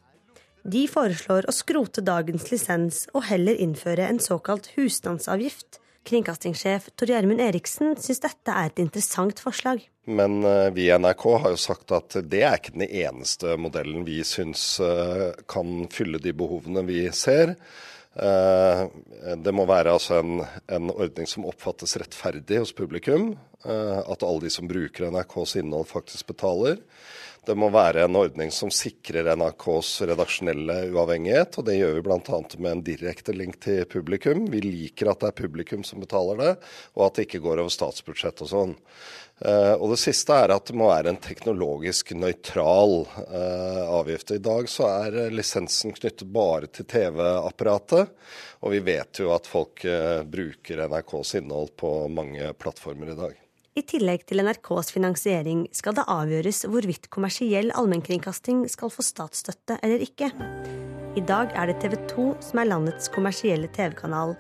De 0.63 0.85
foreslår 0.87 1.51
å 1.51 1.57
skrote 1.59 2.07
dagens 2.07 2.47
lisens 2.53 3.09
og 3.19 3.27
heller 3.33 3.59
innføre 3.59 4.07
en 4.07 4.23
såkalt 4.23 4.71
husstandsavgift 4.77 5.83
Kringkastingssjef 6.09 6.89
Tor 6.97 7.11
Gjermund 7.13 7.43
Eriksen 7.45 7.95
syns 8.01 8.23
dette 8.25 8.55
er 8.55 8.71
et 8.71 8.81
interessant 8.83 9.41
forslag. 9.43 9.83
Men 10.09 10.41
eh, 10.47 10.71
vi 10.73 10.87
i 10.89 10.95
NRK 10.97 11.25
har 11.43 11.53
jo 11.53 11.61
sagt 11.61 11.93
at 11.93 12.17
det 12.25 12.41
er 12.47 12.57
ikke 12.57 12.77
den 12.79 12.89
eneste 12.89 13.59
modellen 13.61 14.07
vi 14.07 14.23
syns 14.25 14.79
eh, 14.81 15.29
kan 15.51 15.85
fylle 15.93 16.21
de 16.25 16.33
behovene 16.37 16.85
vi 16.89 17.03
ser. 17.13 17.55
Eh, 18.19 18.83
det 19.37 19.55
må 19.55 19.69
være 19.69 19.93
altså 19.99 20.23
en, 20.23 20.41
en 20.73 20.95
ordning 20.95 21.29
som 21.29 21.47
oppfattes 21.49 21.99
rettferdig 22.01 22.63
hos 22.65 22.75
publikum. 22.77 23.35
At 23.69 24.23
alle 24.23 24.45
de 24.45 24.51
som 24.55 24.69
bruker 24.71 25.09
NRKs 25.11 25.57
innhold 25.59 25.89
faktisk 25.91 26.29
betaler. 26.31 26.79
Det 27.49 27.55
må 27.57 27.71
være 27.73 28.03
en 28.05 28.17
ordning 28.19 28.51
som 28.53 28.69
sikrer 28.69 29.31
NRKs 29.33 30.03
redaksjonelle 30.11 30.75
uavhengighet, 30.93 31.55
og 31.57 31.65
det 31.65 31.79
gjør 31.79 31.95
vi 31.97 32.03
bl.a. 32.05 32.41
med 32.61 32.69
en 32.75 32.83
direkte 32.85 33.33
link 33.33 33.57
til 33.65 33.87
publikum. 33.89 34.43
Vi 34.53 34.61
liker 34.67 35.09
at 35.09 35.23
det 35.23 35.31
er 35.31 35.39
publikum 35.39 35.87
som 35.87 36.03
betaler 36.05 36.43
det, 36.43 36.51
og 36.99 37.07
at 37.07 37.17
det 37.17 37.25
ikke 37.25 37.41
går 37.47 37.63
over 37.63 37.73
statsbudsjett 37.73 38.45
og 38.45 38.53
sånn. 38.53 38.77
Uh, 39.41 39.79
og 39.79 39.95
det 39.95 40.01
siste 40.03 40.37
er 40.37 40.53
at 40.53 40.69
det 40.69 40.77
må 40.77 40.91
være 40.91 41.15
en 41.15 41.23
teknologisk 41.25 42.13
nøytral 42.19 42.99
uh, 43.07 43.83
avgift. 43.97 44.37
I 44.37 44.45
dag 44.45 44.69
så 44.69 44.93
er 45.07 45.19
lisensen 45.33 45.97
knyttet 45.97 46.29
bare 46.29 46.69
til 46.69 46.85
TV-apparatet, 46.91 48.13
og 48.61 48.77
vi 48.77 48.85
vet 48.93 49.25
jo 49.25 49.33
at 49.33 49.49
folk 49.49 49.89
bruker 50.29 50.85
NRKs 50.85 51.39
innhold 51.41 51.79
på 51.81 51.97
mange 52.13 52.53
plattformer 52.61 53.15
i 53.15 53.21
dag. 53.25 53.45
I 53.79 53.83
tillegg 53.87 54.25
til 54.27 54.41
NRKs 54.43 54.89
finansiering 54.91 55.61
skal 55.77 55.95
det 55.95 56.07
avgjøres 56.11 56.65
hvorvidt 56.67 57.05
kommersiell 57.15 57.69
allmennkringkasting 57.79 58.65
skal 58.73 58.91
få 58.91 59.05
statsstøtte 59.07 59.77
eller 59.87 60.03
ikke. 60.03 60.33
I 61.19 61.23
dag 61.29 61.55
er 61.55 61.71
det 61.71 61.77
TV 61.85 61.95
2 62.11 62.25
som 62.49 62.59
er 62.59 62.71
landets 62.73 63.13
kommersielle 63.15 63.71
TV-kanal. 63.77 64.35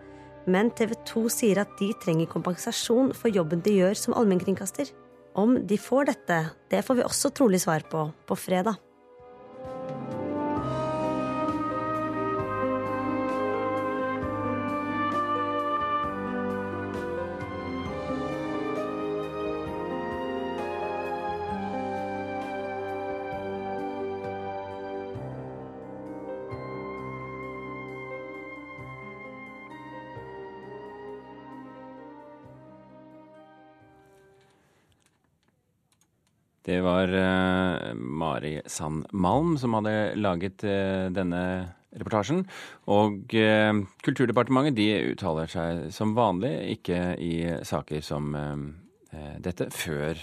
Men 0.50 0.72
TV 0.74 0.96
2 1.06 1.24
sier 1.30 1.62
at 1.62 1.70
de 1.78 1.92
trenger 2.02 2.30
kompensasjon 2.32 3.12
for 3.14 3.30
jobben 3.30 3.62
de 3.62 3.76
gjør 3.78 4.00
som 4.00 4.16
allmennkringkaster. 4.18 4.90
Om 5.38 5.60
de 5.70 5.78
får 5.78 6.10
dette, 6.10 6.42
det 6.72 6.82
får 6.82 6.98
vi 6.98 7.06
også 7.06 7.30
trolig 7.30 7.62
svar 7.62 7.86
på 7.92 8.08
på 8.26 8.42
fredag. 8.48 8.87
Det 36.68 36.80
var 36.84 37.08
uh, 37.08 37.94
Mari 37.94 38.60
Sand 38.66 39.06
Malm 39.12 39.54
som 39.58 39.72
hadde 39.78 39.92
laget 40.20 40.64
uh, 40.68 41.08
denne 41.08 41.40
reportasjen. 41.96 42.42
Og 42.92 43.32
uh, 43.32 43.80
Kulturdepartementet 44.04 44.76
de 44.76 45.14
uttaler 45.14 45.48
seg 45.48 45.86
som 45.96 46.12
vanlig 46.18 46.52
ikke 46.76 47.00
i 47.24 47.32
saker 47.64 48.04
som 48.04 48.36
dette 49.40 49.70
før 49.72 50.18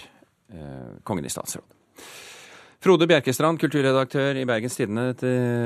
Kongen 1.02 1.26
i 1.26 1.30
statsråd. 1.32 1.64
Frode 2.86 3.08
Bjerkestrand, 3.10 3.58
kulturredaktør 3.58 4.38
i 4.38 4.44
Bergens 4.46 4.78
Tidende, 4.78 5.08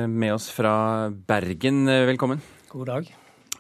med 0.08 0.32
oss 0.32 0.46
fra 0.56 1.10
Bergen. 1.12 1.84
Velkommen. 2.08 2.40
God 2.72 2.88
dag. 2.88 3.10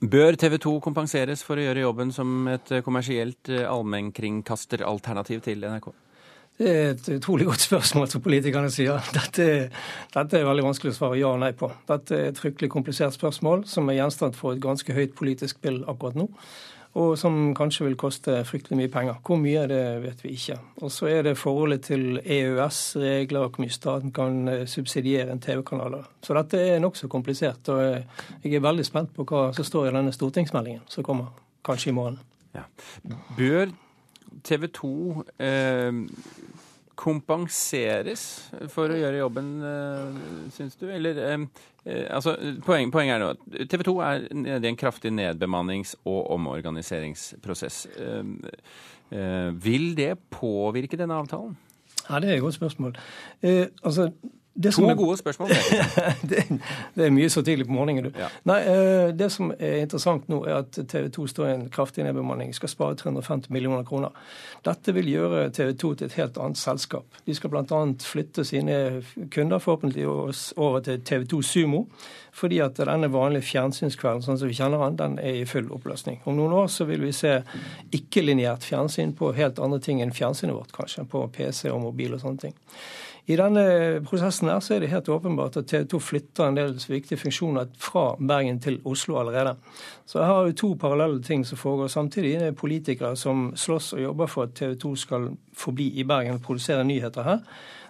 Bør 0.00 0.38
TV 0.40 0.56
2 0.64 0.78
kompenseres 0.86 1.44
for 1.44 1.60
å 1.60 1.66
gjøre 1.66 1.84
jobben 1.84 2.14
som 2.16 2.48
et 2.48 2.72
kommersielt 2.86 3.52
allmennkringkasteralternativ 3.52 5.44
til 5.44 5.68
NRK? 5.68 5.92
Det 6.60 6.68
er 6.68 6.90
et 6.92 7.06
utrolig 7.14 7.46
godt 7.48 7.62
spørsmål 7.64 8.08
som 8.12 8.20
politikerne 8.20 8.68
sier. 8.72 8.98
Dette, 9.16 9.44
dette, 10.12 10.36
er 10.36 10.44
veldig 10.44 10.66
vanskelig 10.66 10.92
å 10.92 10.98
svare 10.98 11.16
ja 11.16 11.30
og 11.32 11.40
nei 11.40 11.54
på. 11.56 11.70
Dette 11.88 12.18
er 12.18 12.28
et 12.34 12.40
fryktelig 12.40 12.68
komplisert 12.74 13.16
spørsmål 13.16 13.64
som 13.70 13.88
er 13.88 13.96
gjenstand 13.96 14.36
for 14.36 14.52
et 14.52 14.60
ganske 14.60 14.92
høyt 14.92 15.16
politisk 15.16 15.56
spill 15.56 15.80
akkurat 15.88 16.20
nå. 16.20 16.28
Og 17.00 17.16
som 17.16 17.54
kanskje 17.56 17.86
vil 17.86 17.96
koste 17.96 18.42
fryktelig 18.44 18.76
mye 18.76 18.92
penger. 18.92 19.18
Hvor 19.24 19.40
mye 19.40 19.64
det 19.70 19.82
vet 20.04 20.22
vi 20.26 20.34
ikke. 20.36 20.58
Og 20.84 20.92
så 20.92 21.08
er 21.08 21.24
det 21.30 21.36
forholdet 21.40 21.86
til 21.88 22.20
EØS-regler 22.20 23.46
og 23.46 23.54
hvor 23.54 23.64
mye 23.64 23.80
staten 23.80 24.12
kan 24.12 24.40
eh, 24.52 24.64
subsidiere 24.68 25.32
en 25.32 25.40
TV-kanal. 25.40 26.02
Så 26.20 26.36
dette 26.36 26.60
er 26.60 26.82
nokså 26.84 27.08
komplisert. 27.08 27.72
Og 27.72 28.42
jeg 28.44 28.52
er 28.58 28.66
veldig 28.66 28.84
spent 28.84 29.14
på 29.16 29.24
hva 29.24 29.48
som 29.56 29.64
står 29.64 29.88
i 29.88 29.94
denne 29.96 30.12
stortingsmeldingen 30.12 30.84
som 30.92 31.06
kommer 31.06 31.30
kanskje 31.64 31.94
i 31.94 31.96
morgen. 31.96 32.20
Ja. 32.52 32.68
Bør 33.38 33.70
TV 34.46 34.68
2 34.76 34.90
eh, 35.42 36.00
kompenseres 37.00 38.24
for 38.72 38.92
å 38.92 38.98
gjøre 38.98 39.22
jobben, 39.22 39.50
eh, 39.64 40.18
syns 40.54 40.76
du? 40.80 40.86
Eller 40.92 41.20
eh, 41.24 41.46
altså, 42.12 42.36
poenget 42.66 42.92
poeng, 42.94 43.12
er 43.12 43.22
nå 43.22 43.30
at 43.34 43.70
TV 43.72 43.86
2 43.88 43.96
er 44.06 44.26
nede 44.36 44.68
i 44.68 44.72
en 44.72 44.80
kraftig 44.80 45.12
nedbemannings- 45.14 45.96
og 46.04 46.30
omorganiseringsprosess. 46.36 47.86
Vil 49.64 49.88
det 49.98 50.12
påvirke 50.30 50.98
denne 51.00 51.16
avtalen? 51.18 51.56
Ja, 52.06 52.20
Det 52.20 52.30
er 52.30 52.36
et 52.36 52.44
godt 52.44 52.58
spørsmål. 52.58 52.94
Eh, 54.64 54.70
som, 54.70 54.88
to 54.88 54.94
gode 54.94 55.16
spørsmål. 55.16 55.48
det, 56.22 56.60
det, 56.94 57.04
er 57.06 57.10
mye 57.10 57.30
så 57.30 57.42
tidlig 57.42 57.66
på 57.66 57.72
morgenen, 57.72 58.04
du. 58.04 58.18
Ja. 58.18 58.28
Nei, 58.44 58.60
eh, 58.66 59.14
Det 59.14 59.30
som 59.32 59.52
er 59.58 59.82
interessant 59.84 60.28
nå, 60.28 60.42
er 60.44 60.60
at 60.60 60.78
TV 60.88 61.08
2 61.08 61.26
står 61.26 61.48
i 61.48 61.54
en 61.54 61.68
kraftig 61.70 62.04
nedbemanning. 62.04 62.54
Skal 62.54 62.68
spare 62.68 62.96
350 62.96 63.50
millioner 63.50 63.84
kroner. 63.84 64.10
Dette 64.66 64.94
vil 64.94 65.08
gjøre 65.08 65.50
TV 65.50 65.74
2 65.74 65.94
til 65.94 66.10
et 66.10 66.18
helt 66.18 66.38
annet 66.38 66.58
selskap. 66.58 67.20
De 67.26 67.34
skal 67.34 67.50
bl.a. 67.50 67.82
flytte 68.04 68.44
sine 68.44 69.02
kunder 69.30 69.58
forhåpentlig 69.58 70.08
over 70.08 70.80
til 70.80 71.00
TV 71.00 71.26
2 71.30 71.42
Sumo. 71.42 71.86
Fordi 72.32 72.60
at 72.62 72.78
denne 72.78 73.10
vanlige 73.10 73.42
fjernsynskvelden 73.48 74.22
sånn 74.22 74.38
som 74.38 74.48
vi 74.48 74.54
kjenner 74.54 74.84
den, 74.84 74.98
den 75.00 75.18
er 75.18 75.40
i 75.40 75.46
full 75.48 75.66
oppløsning. 75.74 76.20
Om 76.24 76.38
noen 76.38 76.54
år 76.62 76.68
så 76.70 76.86
vil 76.86 77.02
vi 77.02 77.12
se 77.16 77.40
ikke-lineært 77.96 78.66
fjernsyn 78.68 79.16
på 79.18 79.32
helt 79.36 79.58
andre 79.58 79.80
ting 79.82 80.02
enn 80.02 80.14
fjernsynet 80.14 80.54
vårt, 80.54 80.70
kanskje. 80.76 81.04
På 81.10 81.26
PC 81.34 81.68
og 81.72 81.82
mobil 81.88 82.14
og 82.14 82.22
sånne 82.22 82.44
ting. 82.46 82.54
I 83.28 83.36
denne 83.36 83.64
prosessen 84.06 84.48
her 84.48 84.60
så 84.64 84.74
er 84.74 84.82
det 84.82 84.90
helt 84.92 85.08
åpenbart 85.12 85.58
at 85.60 85.68
TV 85.70 85.84
2 85.92 86.00
flytter 86.02 86.48
en 86.48 86.56
del 86.56 86.72
viktige 86.88 87.18
funksjoner 87.20 87.68
fra 87.78 88.14
Bergen 88.16 88.60
til 88.60 88.80
Oslo 88.84 89.18
allerede. 89.20 89.56
Så 90.06 90.18
jeg 90.18 90.26
har 90.26 90.46
jo 90.46 90.56
to 90.56 90.70
parallelle 90.80 91.22
ting 91.22 91.44
som 91.46 91.58
foregår 91.58 91.88
samtidig. 91.92 92.38
Det 92.40 92.46
er 92.46 92.56
politikere 92.56 93.16
som 93.16 93.52
slåss 93.56 93.92
og 93.92 94.02
jobber 94.02 94.26
for 94.26 94.48
at 94.48 94.54
TV 94.54 94.74
2 94.74 94.94
skal 94.96 95.28
forbli 95.52 95.90
i 96.00 96.04
Bergen 96.04 96.34
og 96.34 96.42
produsere 96.42 96.84
nyheter 96.84 97.22
her. 97.22 97.38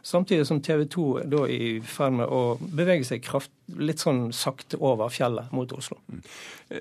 Samtidig 0.02 0.46
som 0.46 0.62
TV 0.62 0.84
2 0.88 1.06
da 1.30 1.44
er 1.44 1.54
i 1.54 1.80
ferd 1.84 2.12
med 2.12 2.26
å 2.26 2.56
bevege 2.60 3.04
seg 3.04 3.22
kraft, 3.22 3.52
litt 3.78 4.02
sånn 4.02 4.28
sakte 4.34 4.78
over 4.80 5.12
fjellet 5.12 5.52
mot 5.54 5.72
Oslo. 5.76 5.98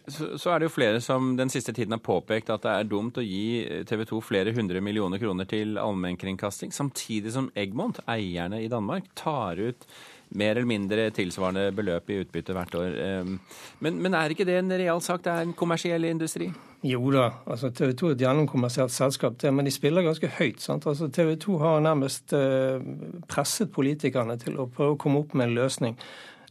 Så, 0.07 0.33
så 0.39 0.53
er 0.53 0.59
det 0.59 0.69
jo 0.69 0.75
flere 0.75 1.01
som 1.03 1.33
den 1.39 1.51
siste 1.53 1.73
tiden 1.75 1.95
har 1.95 2.03
påpekt 2.05 2.51
at 2.53 2.65
det 2.65 2.75
er 2.75 2.89
dumt 2.89 3.19
å 3.19 3.25
gi 3.25 3.83
TV 3.89 4.05
2 4.09 4.21
flere 4.25 4.53
hundre 4.55 4.81
millioner 4.83 5.21
kroner 5.21 5.49
til 5.49 5.79
allmennkringkasting, 5.81 6.73
samtidig 6.75 7.33
som 7.35 7.51
Egmont, 7.57 8.01
eierne 8.09 8.61
i 8.63 8.71
Danmark, 8.71 9.11
tar 9.19 9.61
ut 9.61 9.87
mer 10.29 10.51
eller 10.51 10.69
mindre 10.69 11.09
tilsvarende 11.15 11.69
beløp 11.73 12.09
i 12.09 12.19
utbytte 12.21 12.53
hvert 12.53 12.75
år. 12.77 12.97
Ehm, 13.01 13.37
men, 13.81 13.97
men 14.03 14.17
er 14.17 14.33
ikke 14.33 14.45
det 14.47 14.59
en 14.59 14.73
real 14.77 15.01
sak? 15.01 15.23
Det 15.25 15.33
er 15.33 15.47
en 15.47 15.55
kommersiell 15.57 16.05
industri? 16.05 16.51
Jo 16.85 17.09
da, 17.11 17.25
altså 17.49 17.71
TV 17.75 17.95
2 17.97 18.07
er 18.07 18.15
et 18.15 18.23
gjennomkommersielt 18.23 18.93
selskap, 18.93 19.39
det, 19.41 19.51
men 19.51 19.67
de 19.67 19.73
spiller 19.73 20.05
ganske 20.05 20.29
høyt. 20.37 20.61
sant? 20.63 20.85
Altså 20.87 21.09
TV 21.11 21.33
2 21.41 21.57
har 21.63 21.81
nærmest 21.83 22.35
eh, 22.37 22.85
presset 23.27 23.73
politikerne 23.75 24.37
til 24.39 24.59
å 24.61 24.69
prøve 24.69 24.95
å 24.95 25.01
komme 25.01 25.23
opp 25.23 25.35
med 25.35 25.49
en 25.49 25.57
løsning. 25.57 25.97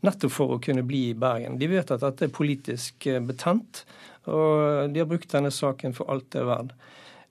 Nettopp 0.06 0.32
for 0.32 0.54
å 0.54 0.62
kunne 0.62 0.84
bli 0.86 1.08
i 1.10 1.18
Bergen. 1.18 1.58
De 1.58 1.68
vet 1.70 1.90
at 1.90 2.04
dette 2.04 2.28
er 2.28 2.34
politisk 2.34 3.06
eh, 3.10 3.22
betent, 3.24 3.84
og 4.28 4.92
de 4.92 5.02
har 5.02 5.08
brukt 5.08 5.30
denne 5.32 5.50
saken 5.54 5.94
for 5.96 6.10
alt 6.12 6.28
det 6.34 6.42
er 6.42 6.50
verdt. 6.50 6.74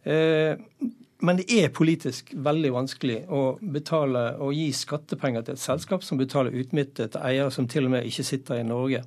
Eh, 0.08 0.88
men 1.26 1.40
det 1.40 1.48
er 1.50 1.74
politisk 1.74 2.30
veldig 2.46 2.72
vanskelig 2.76 3.22
å 3.34 3.58
betale 3.62 4.36
og 4.44 4.54
gi 4.54 4.68
skattepenger 4.76 5.46
til 5.46 5.58
et 5.58 5.62
selskap 5.64 6.04
som 6.06 6.20
betaler 6.20 6.54
utbytte 6.54 7.08
til 7.10 7.24
eiere 7.26 7.54
som 7.54 7.66
til 7.70 7.88
og 7.88 7.96
med 7.96 8.06
ikke 8.06 8.26
sitter 8.28 8.62
i 8.62 8.68
Norge. 8.68 9.02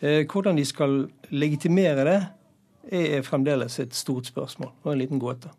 Eh, 0.00 0.26
hvordan 0.28 0.58
de 0.60 0.66
skal 0.68 0.98
legitimere 1.32 2.08
det, 2.08 2.18
er 2.86 3.24
fremdeles 3.26 3.80
et 3.82 3.96
stort 3.98 4.28
spørsmål 4.28 4.68
og 4.84 4.92
en 4.92 5.00
liten 5.00 5.18
gåte. 5.18 5.50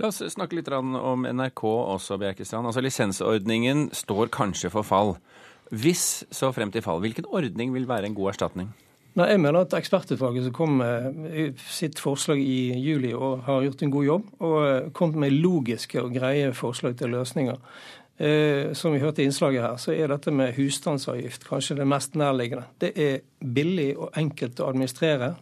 La 0.00 0.08
oss 0.08 0.18
snakke 0.32 0.56
litt 0.58 0.68
om 0.72 1.26
NRK 1.28 1.62
også, 1.62 2.18
Bjerkestrand. 2.18 2.66
Altså 2.66 2.82
Lisensordningen 2.82 3.90
står 3.94 4.32
kanskje 4.34 4.72
for 4.72 4.86
fall. 4.86 5.14
Hvis 5.70 6.24
så 6.34 6.50
frem 6.52 6.72
til 6.74 6.82
fall, 6.82 7.00
hvilken 7.02 7.28
ordning 7.30 7.74
vil 7.74 7.88
være 7.88 8.10
en 8.10 8.14
god 8.14 8.32
erstatning? 8.32 8.72
Nei, 9.18 9.26
Jeg 9.26 9.40
mener 9.40 9.64
at 9.64 9.74
ekspertutvalget 9.74 10.44
som 10.44 10.52
kom 10.54 10.76
med 10.78 11.58
sitt 11.66 11.98
forslag 11.98 12.38
i 12.38 12.74
juli 12.78 13.10
og 13.14 13.42
har 13.46 13.64
gjort 13.66 13.82
en 13.82 13.90
god 13.90 14.04
jobb, 14.04 14.28
og 14.38 14.92
kommet 14.94 15.18
med 15.18 15.38
logiske 15.42 16.02
og 16.02 16.14
greie 16.14 16.52
forslag 16.54 16.96
til 16.98 17.10
løsninger. 17.10 17.58
Eh, 18.20 18.72
som 18.72 18.92
vi 18.92 19.00
hørte 19.00 19.22
i 19.22 19.24
innslaget 19.24 19.62
her, 19.62 19.76
så 19.80 19.94
er 19.96 20.10
dette 20.12 20.30
med 20.30 20.52
husstandsavgift 20.54 21.46
kanskje 21.48 21.78
det 21.78 21.86
mest 21.88 22.14
nærliggende. 22.14 22.66
Det 22.80 22.92
er 22.94 23.22
billig 23.40 23.94
og 23.96 24.10
enkelt 24.16 24.60
å 24.60 24.68
administrere. 24.68 25.34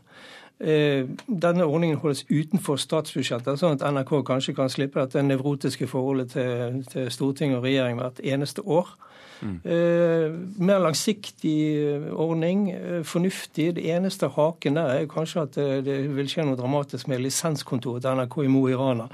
Eh, 0.60 1.08
denne 1.26 1.66
ordningen 1.66 1.98
holdes 1.98 2.24
utenfor 2.30 2.78
statsbudsjettet, 2.78 3.58
sånn 3.58 3.76
at 3.76 3.84
NRK 3.92 4.22
kanskje 4.30 4.54
kan 4.54 4.70
slippe 4.70 5.00
dette 5.00 5.22
nevrotiske 5.22 5.90
forholdet 5.90 6.32
til, 6.36 6.80
til 6.92 7.10
storting 7.10 7.56
og 7.56 7.66
regjering 7.66 7.98
hvert 7.98 8.22
eneste 8.22 8.62
år. 8.62 8.94
Mm. 9.40 9.58
Eh, 9.64 10.38
mer 10.58 10.80
langsiktig 10.82 11.58
eh, 11.78 12.08
ordning, 12.12 12.70
eh, 12.74 13.02
fornuftig. 13.06 13.74
Det 13.76 13.84
eneste 13.94 14.30
haken 14.34 14.78
der 14.80 14.94
er 14.94 15.10
kanskje 15.10 15.44
at 15.44 15.58
det, 15.58 15.68
det 15.86 15.98
vil 16.16 16.30
skje 16.30 16.46
noe 16.48 16.58
dramatisk 16.58 17.10
med 17.10 17.22
lisenskontoret 17.22 18.04
til 18.04 18.18
NRK 18.18 18.40
i 18.44 18.50
Mo 18.52 18.64
i 18.68 18.76
Rana. 18.78 19.08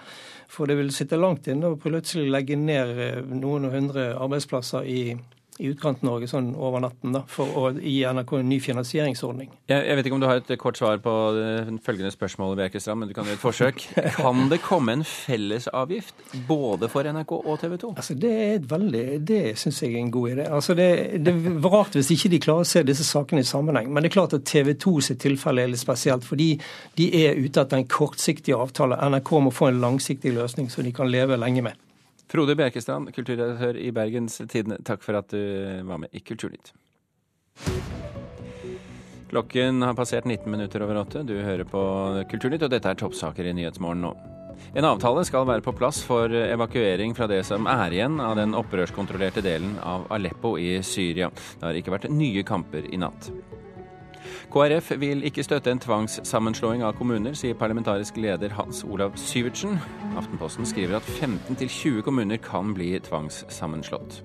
For 0.49 0.71
det 0.71 0.79
vil 0.79 0.93
sitte 0.95 1.19
langt 1.19 1.49
inne 1.51 1.73
å 1.73 1.79
plutselig 1.81 2.31
legge 2.31 2.59
ned 2.61 2.99
eh, 2.99 3.23
noen 3.35 3.69
og 3.69 3.77
hundre 3.77 4.11
arbeidsplasser 4.15 4.89
i 4.89 5.01
i 5.63 5.69
Utkant-Norge 5.71 6.27
sånn 6.31 6.51
over 6.59 6.83
natten 6.83 7.15
da, 7.15 7.23
for 7.31 7.59
å 7.59 7.69
gi 7.77 8.01
NRK 8.03 8.33
en 8.41 8.49
ny 8.51 8.59
finansieringsordning. 8.63 9.53
Jeg, 9.71 9.85
jeg, 9.87 9.97
vet 9.99 10.09
ikke 10.09 10.17
om 10.17 10.23
du 10.25 10.27
har 10.27 10.41
et 10.41 10.51
kort 10.59 10.79
svar 10.81 10.99
på 11.03 11.13
følgende 11.85 12.11
spørsmål, 12.15 12.57
Bjerkestrand, 12.59 13.03
men 13.03 13.11
du 13.11 13.15
kan 13.15 13.29
gjøre 13.29 13.39
et 13.39 13.45
forsøk. 13.45 13.85
Kan 14.19 14.49
det 14.51 14.59
komme 14.65 14.97
en 14.99 15.05
fellesavgift 15.07 16.35
både 16.49 16.91
for 16.91 17.07
NRK 17.07 17.37
og 17.37 17.61
TV 17.63 17.77
2? 17.85 17.93
Altså, 17.95 18.19
det 18.19 18.33
er 18.35 18.57
et 18.57 18.67
veldig, 18.71 19.05
det 19.31 19.43
syns 19.61 19.83
jeg 19.85 19.95
er 19.95 20.03
en 20.03 20.13
god 20.15 20.35
idé. 20.35 20.49
Altså, 20.59 20.77
det, 20.79 20.89
det 21.23 21.35
er 21.35 21.71
rart 21.71 21.95
hvis 21.99 22.11
ikke 22.17 22.33
de 22.35 22.43
klarer 22.49 22.67
å 22.67 22.73
se 22.75 22.83
disse 22.87 23.07
sakene 23.07 23.45
i 23.45 23.49
sammenheng. 23.49 23.93
Men 23.95 24.03
det 24.03 24.11
er 24.11 24.19
klart 24.19 24.35
at 24.35 24.47
TV 24.51 24.75
2 24.75 24.97
sitt 25.07 25.23
tilfelle 25.23 25.63
er 25.63 25.71
litt 25.71 25.83
spesielt, 25.83 26.27
fordi 26.27 26.55
de 26.99 27.11
er 27.23 27.39
ute 27.39 27.63
etter 27.63 27.79
en 27.79 27.89
kortsiktig 27.91 28.57
avtale. 28.59 28.99
NRK 28.99 29.35
må 29.47 29.55
få 29.55 29.71
en 29.71 29.83
langsiktig 29.87 30.35
løsning 30.35 30.71
som 30.73 30.83
de 30.87 30.95
kan 30.95 31.11
leve 31.11 31.39
lenge 31.39 31.63
med. 31.63 31.79
Frode 32.31 32.57
Bjerkestrand, 32.59 33.13
kulturredaktør 33.15 33.77
i 33.79 33.91
Bergens 33.95 34.41
Tidende, 34.49 34.81
takk 34.87 35.05
for 35.05 35.19
at 35.19 35.31
du 35.31 35.41
var 35.87 36.01
med 36.03 36.15
i 36.17 36.23
Kulturnytt. 36.25 36.73
Klokken 39.35 39.83
har 39.83 39.97
passert 39.99 40.29
19 40.29 40.51
minutter 40.51 40.83
over 40.85 41.01
åtte. 41.03 41.25
Du 41.27 41.35
hører 41.35 41.67
på 41.67 41.83
Kulturnytt, 42.31 42.63
og 42.63 42.71
dette 42.71 42.91
er 42.91 42.99
toppsaker 43.01 43.49
i 43.51 43.55
Nyhetsmorgen 43.57 44.05
nå. 44.07 44.15
En 44.79 44.87
avtale 44.87 45.25
skal 45.27 45.47
være 45.49 45.65
på 45.67 45.75
plass 45.75 46.01
for 46.07 46.31
evakuering 46.31 47.17
fra 47.19 47.27
det 47.31 47.41
som 47.47 47.67
er 47.71 47.95
igjen 47.97 48.21
av 48.23 48.37
den 48.39 48.55
opprørskontrollerte 48.55 49.43
delen 49.45 49.77
av 49.83 50.07
Aleppo 50.15 50.55
i 50.59 50.79
Syria. 50.87 51.31
Det 51.59 51.67
har 51.67 51.79
ikke 51.79 51.97
vært 51.97 52.11
nye 52.15 52.45
kamper 52.47 52.87
i 52.91 53.01
natt. 53.03 53.31
KrF 54.53 54.93
vil 55.01 55.25
ikke 55.27 55.45
støtte 55.47 55.73
en 55.73 55.83
tvangssammenslåing 55.83 56.85
av 56.87 56.97
kommuner, 56.99 57.37
sier 57.39 57.59
parlamentarisk 57.59 58.19
leder 58.21 58.55
Hans 58.59 58.85
Olav 58.87 59.17
Syvertsen. 59.21 59.79
Aftenposten 60.19 60.69
skriver 60.69 61.01
at 61.01 61.11
15-20 61.19 62.05
kommuner 62.07 62.41
kan 62.43 62.75
bli 62.77 62.93
tvangssammenslått. 63.05 64.23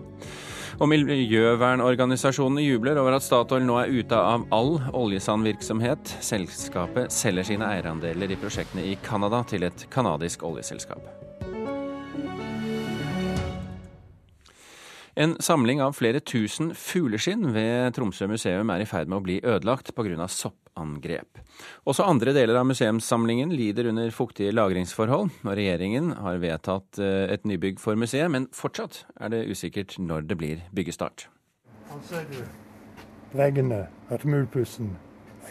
Og 0.79 0.87
miljøvernorganisasjonene 0.87 2.63
jubler 2.63 2.99
over 3.01 3.17
at 3.17 3.25
Statoil 3.25 3.65
nå 3.67 3.81
er 3.81 3.91
ute 3.91 4.15
av 4.15 4.45
all 4.55 4.77
oljesandvirksomhet. 4.95 6.15
Selskapet 6.23 7.11
selger 7.11 7.51
sine 7.51 7.67
eierandeler 7.67 8.31
i 8.31 8.39
prosjektene 8.39 8.87
i 8.87 8.99
Canada 9.03 9.43
til 9.49 9.67
et 9.67 9.89
canadisk 9.91 10.47
oljeselskap. 10.47 11.18
En 15.19 15.33
samling 15.43 15.81
av 15.83 15.97
flere 15.97 16.21
tusen 16.23 16.69
fugleskinn 16.71 17.49
ved 17.51 17.91
Tromsø 17.97 18.23
museum 18.31 18.69
er 18.71 18.79
i 18.79 18.85
ferd 18.87 19.09
med 19.11 19.17
å 19.17 19.25
bli 19.25 19.33
ødelagt 19.43 19.91
pga. 19.91 20.27
soppangrep. 20.31 21.41
Også 21.83 22.05
andre 22.07 22.31
deler 22.31 22.55
av 22.55 22.69
museumssamlingen 22.69 23.51
lider 23.51 23.89
under 23.91 24.13
fuktige 24.15 24.53
lagringsforhold, 24.55 25.33
og 25.43 25.51
regjeringen 25.59 26.13
har 26.23 26.39
vedtatt 26.39 27.01
eh, 27.03 27.33
et 27.35 27.43
nybygg 27.43 27.83
for 27.83 27.99
museet, 27.99 28.31
men 28.31 28.47
fortsatt 28.55 29.03
er 29.19 29.35
det 29.35 29.43
usikkert 29.51 29.97
når 29.99 30.23
det 30.31 30.39
blir 30.39 30.63
byggestart. 30.71 31.27
Her 31.91 32.01
ser 32.07 32.23
du 32.31 32.39
veggene 33.35 33.89
at 34.07 34.23
murpussen 34.23 34.95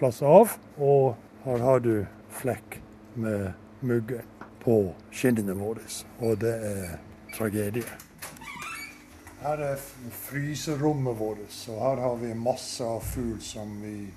flasser 0.00 0.33
av, 0.33 0.57
og 0.81 1.12
her 1.44 1.61
har 1.61 1.85
du 1.85 2.07
flekk 2.40 2.81
med 3.20 3.52
mugge 3.85 4.24
på 4.64 4.94
skinnene 5.12 5.61
våre. 5.61 5.85
Og 6.24 6.40
det 6.40 6.57
er 6.57 7.00
tragedie. 7.37 8.08
Her 9.38 9.61
er 9.62 9.83
fryserommet 10.27 11.14
vårt, 11.18 11.44
så 11.55 11.77
her 11.79 12.01
har 12.03 12.16
vi 12.18 12.33
masse 12.35 12.83
av 12.85 13.05
fugl 13.07 13.38
som 13.42 13.77
vi 13.83 14.09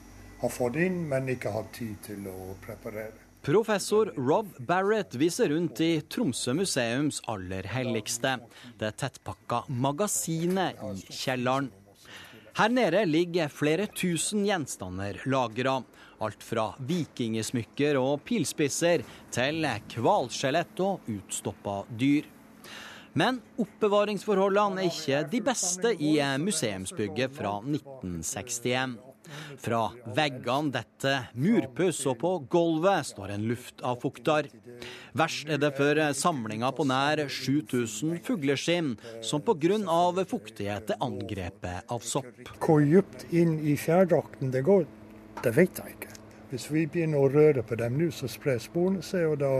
har 0.41 0.49
fått 0.49 0.79
inn, 0.81 1.03
men 1.12 1.29
ikke 1.29 1.51
hatt 1.53 1.69
tid 1.77 1.99
til 2.07 2.25
å 2.31 2.55
preparere. 2.63 3.13
Professor 3.45 4.10
Rob 4.17 4.49
Barrett 4.69 5.15
viser 5.17 5.49
rundt 5.53 5.79
i 5.81 5.91
Tromsø 6.10 6.53
museums 6.57 7.21
aller 7.29 7.69
helligste, 7.69 8.36
det 8.81 8.91
tettpakka 9.01 9.63
magasinet 9.69 10.81
i 10.89 11.05
kjelleren. 11.10 11.69
Her 12.57 12.73
nede 12.73 13.05
ligger 13.05 13.49
flere 13.53 13.88
tusen 13.88 14.43
gjenstander 14.45 15.21
lagra. 15.29 15.79
Alt 16.21 16.43
fra 16.45 16.67
vikingsmykker 16.86 17.97
og 17.97 18.21
pilspisser 18.27 19.01
til 19.34 19.65
hvalskjelett 19.97 20.81
og 20.86 21.10
utstoppa 21.10 21.79
dyr. 21.97 22.27
Men 23.17 23.41
oppbevaringsforholdene 23.60 24.86
er 24.86 24.91
ikke 24.91 25.24
de 25.32 25.41
beste 25.43 25.93
i 26.00 26.15
museumsbygget 26.39 27.34
fra 27.36 27.58
1961. 27.60 29.00
Fra 29.62 29.82
veggene 30.15 30.71
detter 30.74 31.28
murpuss, 31.39 32.02
og 32.10 32.17
på 32.21 32.32
gulvet 32.52 33.10
står 33.12 33.34
en 33.36 33.45
luftavfukter. 33.50 34.50
Verst 35.17 35.52
er 35.52 35.60
det 35.62 35.74
for 35.78 36.02
samlinga 36.17 36.71
på 36.76 36.86
nær 36.89 37.24
7000 37.28 38.21
fugleskinn, 38.26 38.95
som 39.21 39.43
pga. 39.43 40.26
fuktighet 40.26 40.91
er 40.95 41.04
angrepet 41.04 41.91
av 41.91 42.00
sopp. 42.00 42.32
Hvor 42.60 42.82
dypt 42.82 43.28
inn 43.32 43.60
i 43.60 43.76
fjærdrakten 43.76 44.52
det 44.52 44.63
går, 44.63 44.88
det 45.43 45.56
vet 45.56 45.78
jeg 45.78 45.95
ikke. 45.95 46.15
Hvis 46.52 46.71
vi 46.71 46.86
begynner 46.86 47.19
å 47.19 47.32
røre 47.32 47.63
på 47.63 47.76
dem 47.76 47.97
nå, 47.97 48.10
så 48.12 48.28
sprer 48.28 48.60
sporene 48.60 49.02
seg, 49.02 49.30
og 49.32 49.39
da 49.39 49.52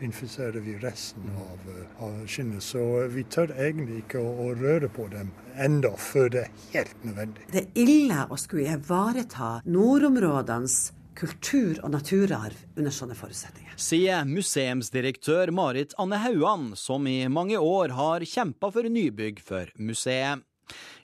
infiserer 0.00 0.60
vi 0.60 0.76
resten 0.78 1.30
av, 1.36 1.58
eh, 1.74 2.04
av 2.04 2.26
skinnet. 2.26 2.62
Så 2.62 3.02
eh, 3.02 3.08
vi 3.12 3.24
tør 3.24 3.52
egentlig 3.56 4.02
ikke 4.04 4.22
å, 4.22 4.34
å, 4.46 4.52
røre 4.58 4.90
på 4.92 5.08
dem 5.12 5.32
enda 5.58 5.94
før 5.98 6.30
det 6.34 6.44
er 6.46 6.52
helt 6.72 7.04
nødvendig. 7.06 7.48
Det 7.52 7.64
er 7.64 7.82
ille 7.84 8.26
å 8.30 8.38
skulle 8.40 8.78
ivareta 8.78 9.58
nordområdenes 9.66 10.78
kultur- 11.18 11.80
og 11.82 11.90
naturarv 11.90 12.58
under 12.78 12.94
sånne 12.94 13.16
forutsetninger. 13.18 13.74
Sier 13.78 14.26
museumsdirektør 14.28 15.50
Marit 15.54 15.94
Anne 15.98 16.20
Hauan, 16.22 16.70
som 16.78 17.06
i 17.10 17.20
mange 17.30 17.58
år 17.58 17.94
har 17.98 18.26
kjempa 18.26 18.70
for 18.74 18.86
nybygg 18.86 19.42
for 19.42 19.72
museet. 19.82 20.44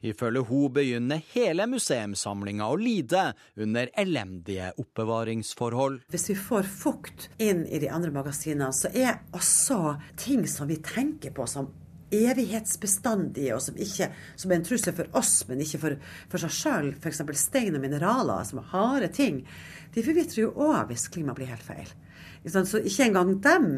Ifølge 0.05 0.45
hun 0.49 0.73
begynner 0.77 1.23
hele 1.33 1.67
museumssamlinga 1.71 2.67
å 2.69 2.77
lide 2.81 3.31
under 3.57 3.93
elendige 4.01 4.73
oppbevaringsforhold. 4.81 6.03
Hvis 6.13 6.29
vi 6.33 6.37
får 6.39 6.69
fukt 6.69 7.31
inn 7.43 7.65
i 7.67 7.81
de 7.81 7.89
andre 7.93 8.13
magasinene, 8.15 8.73
så 8.77 8.93
er 8.93 9.23
også 9.33 9.97
ting 10.21 10.45
som 10.51 10.69
vi 10.69 10.81
tenker 10.85 11.33
på 11.35 11.49
som 11.49 11.73
evighetsbestandige, 12.15 13.55
og 13.57 13.63
som, 13.65 13.79
ikke, 13.81 14.11
som 14.39 14.53
er 14.53 14.61
en 14.61 14.67
trussel 14.67 14.95
for 14.97 15.19
oss, 15.19 15.33
men 15.49 15.63
ikke 15.65 15.81
for, 15.83 15.97
for 16.31 16.45
seg 16.45 16.57
sjøl, 16.59 16.91
f.eks. 17.01 17.23
stein 17.41 17.75
og 17.75 17.83
mineraler, 17.83 18.45
som 18.47 18.61
er 18.61 18.71
harde 18.75 19.11
ting, 19.15 19.43
de 19.95 20.05
forvitrer 20.05 20.45
jo 20.45 20.53
òg 20.69 20.91
hvis 20.91 21.09
klimaet 21.15 21.41
blir 21.41 21.51
helt 21.51 21.67
feil. 21.67 21.91
Så 22.45 22.81
ikke 22.85 23.07
engang 23.07 23.33
dem 23.41 23.69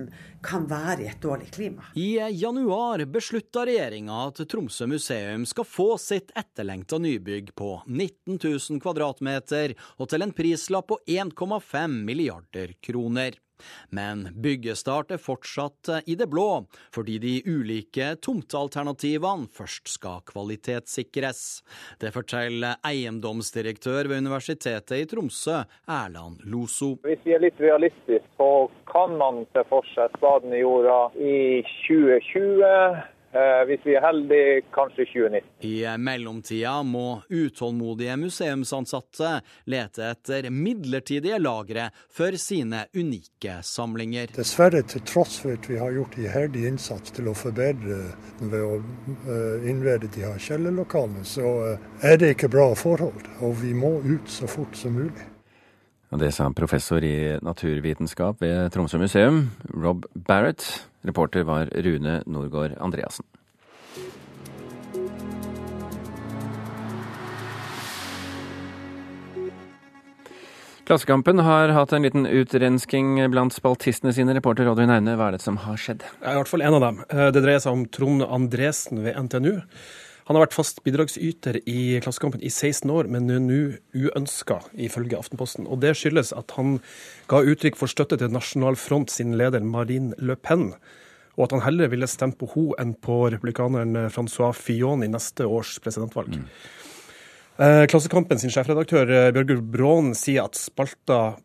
kan 0.42 0.66
være 0.66 1.04
i 1.04 1.08
et 1.10 1.22
dårlig 1.22 1.52
klima. 1.54 1.86
I 1.94 2.18
januar 2.34 3.04
beslutta 3.10 3.62
regjeringa 3.68 4.24
at 4.26 4.42
Tromsø 4.50 4.88
museum 4.90 5.46
skal 5.46 5.68
få 5.70 5.88
sitt 6.02 6.32
etterlengta 6.34 6.98
nybygg 6.98 7.54
på 7.58 7.76
19 7.86 8.40
000 8.42 8.82
kvadratmeter 8.82 9.76
og 9.96 10.10
til 10.10 10.26
en 10.26 10.34
prislapp 10.34 10.90
på 10.90 10.98
1,5 11.06 12.00
milliarder 12.06 12.74
kroner. 12.82 13.38
Men 13.90 14.26
byggestart 14.42 15.14
er 15.14 15.22
fortsatt 15.22 15.90
i 16.06 16.16
det 16.18 16.28
blå, 16.32 16.66
fordi 16.94 17.18
de 17.22 17.34
ulike 17.48 18.12
tomtealternativene 18.24 19.50
først 19.52 19.90
skal 19.96 20.22
kvalitetssikres. 20.28 21.42
Det 22.02 22.12
forteller 22.14 22.80
eiendomsdirektør 22.86 24.10
ved 24.10 24.24
Universitetet 24.26 25.02
i 25.02 25.08
Tromsø, 25.10 25.62
Erland 25.88 26.44
Loso. 26.44 26.96
Hvis 27.06 27.24
vi 27.24 27.36
er 27.36 27.44
litt 27.46 27.60
realistiske, 27.62 28.22
så 28.36 28.68
kan 28.90 29.16
man 29.20 29.44
se 29.52 29.64
for 29.70 29.86
seg 29.94 30.12
spaden 30.18 30.54
i 30.54 30.62
jorda 30.62 31.00
i 31.16 31.36
2020. 31.86 33.15
Eh, 33.36 33.62
hvis 33.68 33.82
vi 33.84 33.94
er 33.98 34.04
heldige, 34.04 34.60
kanskje 34.72 35.04
2019. 35.10 35.48
I 35.68 35.74
mellomtida 36.00 36.76
må 36.86 37.20
utålmodige 37.28 38.14
museumsansatte 38.20 39.32
lete 39.68 40.06
etter 40.08 40.48
midlertidige 40.54 41.36
lagre 41.42 41.90
for 42.16 42.38
sine 42.40 42.86
unike 42.96 43.58
samlinger. 43.66 44.32
Dessverre, 44.38 44.80
til 44.88 45.04
tross 45.10 45.36
for 45.42 45.58
at 45.58 45.68
vi 45.68 45.76
har 45.82 45.92
gjort 45.98 46.16
iherdig 46.22 46.64
innsats 46.70 47.12
til 47.18 47.28
å 47.28 47.36
forbedre 47.36 48.00
ved 48.40 48.58
å 48.62 48.74
eh, 48.80 49.68
innrede 49.68 50.08
de 50.16 50.24
her 50.24 50.40
kjellerlokalene, 50.40 51.26
så 51.28 51.54
eh, 51.74 51.88
er 52.08 52.20
det 52.22 52.36
ikke 52.38 52.52
bra 52.56 52.70
forhold. 52.78 53.26
Og 53.44 53.58
vi 53.60 53.76
må 53.76 53.98
ut 54.06 54.32
så 54.32 54.48
fort 54.48 54.78
som 54.80 54.96
mulig. 54.96 55.32
Og 56.14 56.20
det 56.22 56.30
sa 56.32 56.46
professor 56.54 57.04
i 57.04 57.36
naturvitenskap 57.42 58.40
ved 58.40 58.70
Tromsø 58.72 59.02
museum, 59.02 59.48
Rob 59.74 60.06
Barrett. 60.14 60.64
Reporter 61.06 61.46
var 61.46 61.70
Rune 61.72 62.20
Norgård 62.26 62.76
Andreassen. 62.82 63.24
Klassekampen 70.86 71.38
har 71.42 71.72
hatt 71.74 71.92
en 71.92 72.04
liten 72.06 72.26
utrensking 72.30 73.16
blant 73.32 73.54
spaltistene 73.54 74.12
sine. 74.14 74.36
Reporter 74.36 74.68
Oddvin 74.70 74.92
Aune, 74.94 75.16
hva 75.18 75.32
er 75.32 75.34
det 75.34 75.42
som 75.42 75.56
har 75.64 75.80
skjedd? 75.82 76.04
Ja, 76.20 76.30
I 76.30 76.38
hvert 76.38 76.50
fall 76.52 76.62
en 76.62 76.76
av 76.78 76.84
dem. 76.84 77.00
Eh, 77.10 77.30
det 77.34 77.42
dreier 77.42 77.62
seg 77.64 77.74
om 77.74 77.82
Trond 77.90 78.22
Andresen 78.22 79.02
ved 79.02 79.18
NTNU. 79.18 79.64
Han 80.26 80.34
har 80.34 80.42
vært 80.48 80.56
fast 80.56 80.80
bidragsyter 80.82 81.60
i 81.70 82.00
Klassekampen 82.02 82.42
i 82.42 82.50
16 82.50 82.90
år, 82.90 83.06
men 83.06 83.30
er 83.30 83.42
nå 83.42 83.60
uønska, 83.94 84.58
ifølge 84.74 85.18
Aftenposten. 85.20 85.68
Og 85.70 85.78
Det 85.84 85.92
skyldes 85.94 86.32
at 86.34 86.50
han 86.58 86.80
ga 87.30 87.44
uttrykk 87.46 87.78
for 87.78 87.90
støtte 87.90 88.18
til 88.18 88.34
Nasjonal 88.34 88.74
Front 88.74 89.14
sin 89.14 89.36
leder 89.38 89.62
Marine 89.62 90.18
Le 90.18 90.34
Pen, 90.34 90.72
og 91.36 91.46
at 91.46 91.54
han 91.54 91.62
heller 91.68 91.92
ville 91.92 92.08
stemme 92.10 92.34
på 92.34 92.48
henne 92.56 92.74
enn 92.82 92.96
på 92.98 93.20
republikaneren 93.30 94.10
Francois 94.10 94.58
Fillon 94.58 95.04
i 95.06 95.12
neste 95.12 95.46
års 95.46 95.76
presidentvalg. 95.84 96.40
Mm. 96.40 96.50
Klassekampen 97.56 98.36
sin 98.36 98.52
sjefredaktør 98.52 99.08
Bjørgur 99.32 99.62
Bråen 99.72 100.10
sier 100.18 100.44
at 100.44 100.58
spalta 100.60 101.38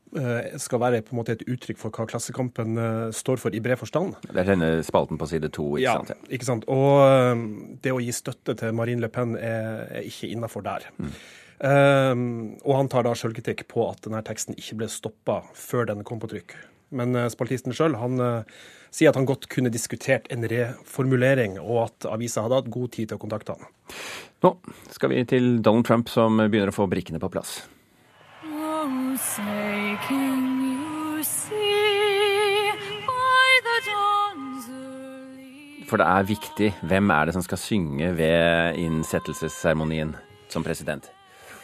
skal 0.60 0.82
være 0.84 1.00
på 1.08 1.14
en 1.14 1.20
måte 1.22 1.38
et 1.38 1.46
uttrykk 1.48 1.80
for 1.80 1.96
hva 1.96 2.04
Klassekampen 2.12 2.76
står 3.16 3.40
for 3.40 3.56
i 3.56 3.62
bred 3.64 3.80
forstand. 3.80 4.18
Det 4.26 4.42
er 4.44 4.50
denne 4.50 4.72
spalten 4.84 5.20
på 5.22 5.30
side 5.32 5.48
to, 5.56 5.70
ikke 5.80 5.86
ja, 5.86 5.94
sant? 6.02 6.12
Ja, 6.12 6.34
ikke 6.36 6.50
sant. 6.50 6.68
Og 6.68 7.80
det 7.80 7.94
å 7.96 8.02
gi 8.04 8.12
støtte 8.12 8.58
til 8.60 8.76
Marine 8.76 9.06
Le 9.06 9.12
Pen 9.14 9.38
er, 9.40 9.86
er 10.02 10.10
ikke 10.10 10.34
innafor 10.34 10.68
der. 10.68 10.90
Mm. 11.00 11.16
Um, 11.62 12.22
og 12.66 12.74
han 12.80 12.88
tar 12.90 13.06
da 13.06 13.14
sjølkritikk 13.14 13.68
på 13.70 13.84
at 13.86 14.02
denne 14.08 14.24
teksten 14.26 14.58
ikke 14.58 14.80
ble 14.80 14.88
stoppa 14.90 15.44
før 15.54 15.92
den 15.92 16.02
kom 16.08 16.22
på 16.22 16.32
trykk. 16.32 16.56
Men 16.98 17.14
spaltisten 17.32 17.76
sjøl, 17.78 17.94
uh, 17.96 18.42
sier 18.92 19.12
at 19.12 19.20
han 19.20 19.28
godt 19.30 19.46
kunne 19.52 19.72
diskutert 19.72 20.26
en 20.34 20.48
reformulering, 20.50 21.60
og 21.62 21.86
at 21.86 22.10
avisa 22.10 22.44
hadde 22.44 22.64
hatt 22.64 22.74
god 22.74 22.96
tid 22.98 23.12
til 23.12 23.20
å 23.20 23.22
kontakte 23.22 23.56
han. 23.56 23.70
Nå 24.42 24.56
skal 24.90 25.14
vi 25.14 25.22
til 25.30 25.54
Donald 25.62 25.86
Trump, 25.86 26.10
som 26.10 26.42
begynner 26.42 26.74
å 26.74 26.76
få 26.76 26.90
brikkene 26.90 27.22
på 27.22 27.30
plass. 27.30 27.62
Oh, 28.48 29.16
say, 29.22 29.82
For 35.92 36.00
det 36.00 36.08
er 36.08 36.24
viktig. 36.24 36.68
Hvem 36.88 37.12
er 37.12 37.28
det 37.28 37.34
som 37.36 37.44
skal 37.44 37.60
synge 37.60 38.14
ved 38.16 38.78
innsettelsesseremonien 38.80 40.14
som 40.48 40.64
president? 40.64 41.10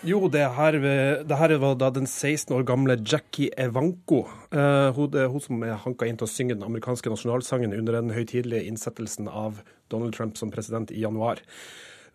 Jo, 0.06 0.20
det 0.30 0.44
her, 0.54 0.76
det 1.24 1.38
her, 1.40 1.54
var 1.63 1.78
da 1.80 1.88
den 1.96 2.06
16 2.06 2.52
år 2.58 2.66
gamle 2.68 2.98
Jackie 3.00 3.50
Evanko. 3.58 4.26
Uh, 4.52 4.92
hun, 4.98 5.16
hun 5.32 5.42
som 5.42 5.63
er 5.63 5.80
hanka 5.80 6.06
inn 6.06 6.20
til 6.20 6.28
å 6.28 6.32
synge 6.32 6.58
den 6.58 6.68
amerikanske 6.68 7.10
nasjonalsangen 7.10 7.74
under 7.80 8.02
den 8.02 8.12
høytidelige 8.13 8.68
innsettelsen 8.68 9.32
av 9.32 9.63
Donald 9.88 10.13
Trump 10.18 10.36
som 10.38 10.52
president 10.52 10.92
i 10.92 11.06
januar. 11.08 11.40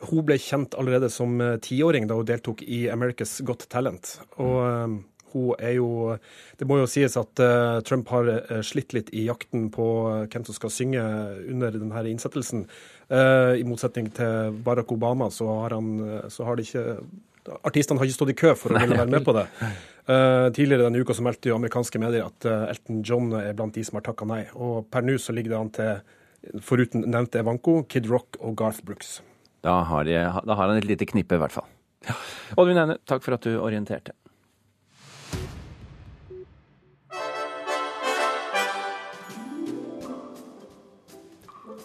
Hun 0.02 0.26
ble 0.26 0.38
kjent 0.42 0.74
allerede 0.78 1.08
som 1.12 1.38
tiåring 1.62 2.08
da 2.10 2.18
hun 2.18 2.26
deltok 2.26 2.62
i 2.66 2.84
America's 2.90 3.36
Got 3.46 3.68
Talent. 3.70 4.16
Og 4.42 4.56
uh, 4.58 4.96
hun 5.32 5.62
er 5.62 5.76
jo 5.78 6.16
Det 6.58 6.66
må 6.68 6.76
jo 6.80 6.88
sies 6.90 7.14
at 7.16 7.40
uh, 7.40 7.80
Trump 7.86 8.10
har 8.12 8.28
slitt 8.66 8.92
litt 8.92 9.12
i 9.16 9.24
jakten 9.28 9.70
på 9.72 9.86
hvem 10.26 10.44
som 10.44 10.56
skal 10.58 10.74
synge 10.74 11.04
under 11.48 11.72
denne 11.72 12.02
innsettelsen. 12.10 12.66
I 13.12 13.64
motsetning 13.68 14.06
til 14.16 14.54
Barack 14.64 14.92
Obama 14.94 15.26
så 15.30 15.44
har, 15.62 15.74
han, 15.76 16.22
så 16.32 16.46
har 16.46 16.56
det 16.56 16.64
ikke 16.64 16.94
Artistene 17.66 18.00
har 18.00 18.08
ikke 18.08 18.16
stått 18.16 18.32
i 18.32 18.36
kø 18.38 18.52
for 18.56 18.72
å 18.72 18.80
ville 18.80 18.96
være 18.96 19.12
med 19.12 19.24
på 19.26 19.34
det. 19.36 19.42
Tidligere 20.56 20.86
denne 20.86 21.02
uka 21.02 21.16
så 21.16 21.24
meldte 21.26 21.50
jo 21.50 21.58
amerikanske 21.58 22.00
medier 22.00 22.30
at 22.30 22.46
Elton 22.70 23.02
John 23.04 23.34
er 23.36 23.52
blant 23.58 23.76
de 23.76 23.84
som 23.84 23.98
har 23.98 24.06
takka 24.06 24.28
nei. 24.30 24.46
Og 24.54 24.86
per 24.88 25.04
nå 25.04 25.18
så 25.20 25.34
ligger 25.36 25.52
det 25.52 25.60
an 25.60 25.74
til, 25.76 26.16
foruten 26.64 27.04
nevnte 27.04 27.42
Evanko, 27.42 27.82
Kid 27.84 28.08
Rock 28.08 28.40
og 28.40 28.56
Garth 28.62 28.80
Brooks. 28.86 29.18
Da 29.62 29.78
har, 29.86 30.04
de, 30.04 30.18
da 30.18 30.58
har 30.58 30.68
han 30.68 30.80
et 30.80 30.88
lite 30.88 31.06
knippe, 31.06 31.38
i 31.38 31.42
hvert 31.42 31.54
fall. 31.54 31.68
Ja. 32.08 32.18
Oddvin 32.58 32.82
Eine, 32.82 32.98
takk 33.06 33.22
for 33.22 33.36
at 33.36 33.46
du 33.46 33.54
orienterte. 33.62 34.16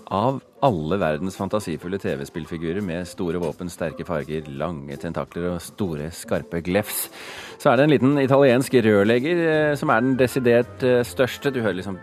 Av 0.08 0.38
alle 0.64 0.98
verdens 1.02 1.36
fantasifulle 1.36 2.00
TV-spillfigurer 2.00 2.80
med 2.82 3.06
store 3.10 3.42
våpen, 3.44 3.70
sterke 3.70 4.08
farger, 4.08 4.48
lange 4.58 4.96
tentakler 4.98 5.50
og 5.52 5.62
store, 5.62 6.08
skarpe 6.16 6.64
glefs, 6.64 7.10
så 7.60 7.74
er 7.74 7.78
det 7.78 7.86
en 7.86 7.94
liten 7.94 8.22
italiensk 8.24 8.80
rørlegger 8.88 9.44
eh, 9.52 9.74
som 9.78 9.92
er 9.92 10.06
den 10.06 10.16
desidert 10.18 10.88
eh, 10.88 11.04
største. 11.06 11.52
Du 11.52 11.60
hører 11.60 11.82
liksom 11.82 12.00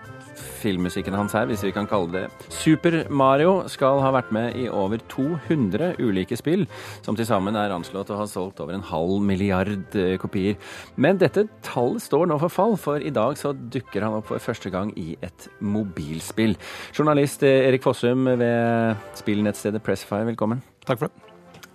filmmusikken 0.65 1.17
hans 1.17 1.35
her, 1.37 1.47
hvis 1.51 1.65
vi 1.67 1.73
kan 1.75 1.89
kalle 1.91 2.11
det 2.15 2.25
Super 2.53 3.05
Mario 3.13 3.69
skal 3.71 4.01
ha 4.03 4.13
vært 4.15 4.33
med 4.35 4.57
i 4.59 4.67
over 4.73 5.03
200 5.13 5.95
ulike 6.03 6.39
spill, 6.41 6.67
som 7.05 7.19
til 7.19 7.29
sammen 7.29 7.59
er 7.59 7.75
anslått 7.75 8.13
å 8.13 8.19
ha 8.21 8.29
solgt 8.31 8.63
over 8.65 8.77
en 8.77 8.87
halv 8.89 9.21
milliard 9.25 9.99
eh, 9.99 10.17
kopier. 10.21 10.59
Men 10.97 11.21
dette 11.21 11.47
tallet 11.67 12.05
står 12.05 12.29
nå 12.31 12.39
for 12.43 12.53
fall, 12.53 12.79
for 12.81 13.03
i 13.05 13.13
dag 13.15 13.39
så 13.41 13.53
dukker 13.53 14.07
han 14.07 14.19
opp 14.21 14.31
for 14.33 14.43
første 14.43 14.73
gang 14.73 14.93
i 15.01 15.15
et 15.25 15.49
mobilspill. 15.61 16.57
Journalist 16.97 17.45
Erik 17.47 17.85
Fossum 17.85 18.27
ved 18.41 19.07
spillnettstedet 19.19 19.85
Pressfire, 19.85 20.27
velkommen. 20.33 20.63
Takk 20.89 21.01
for 21.01 21.11
det. 21.11 21.31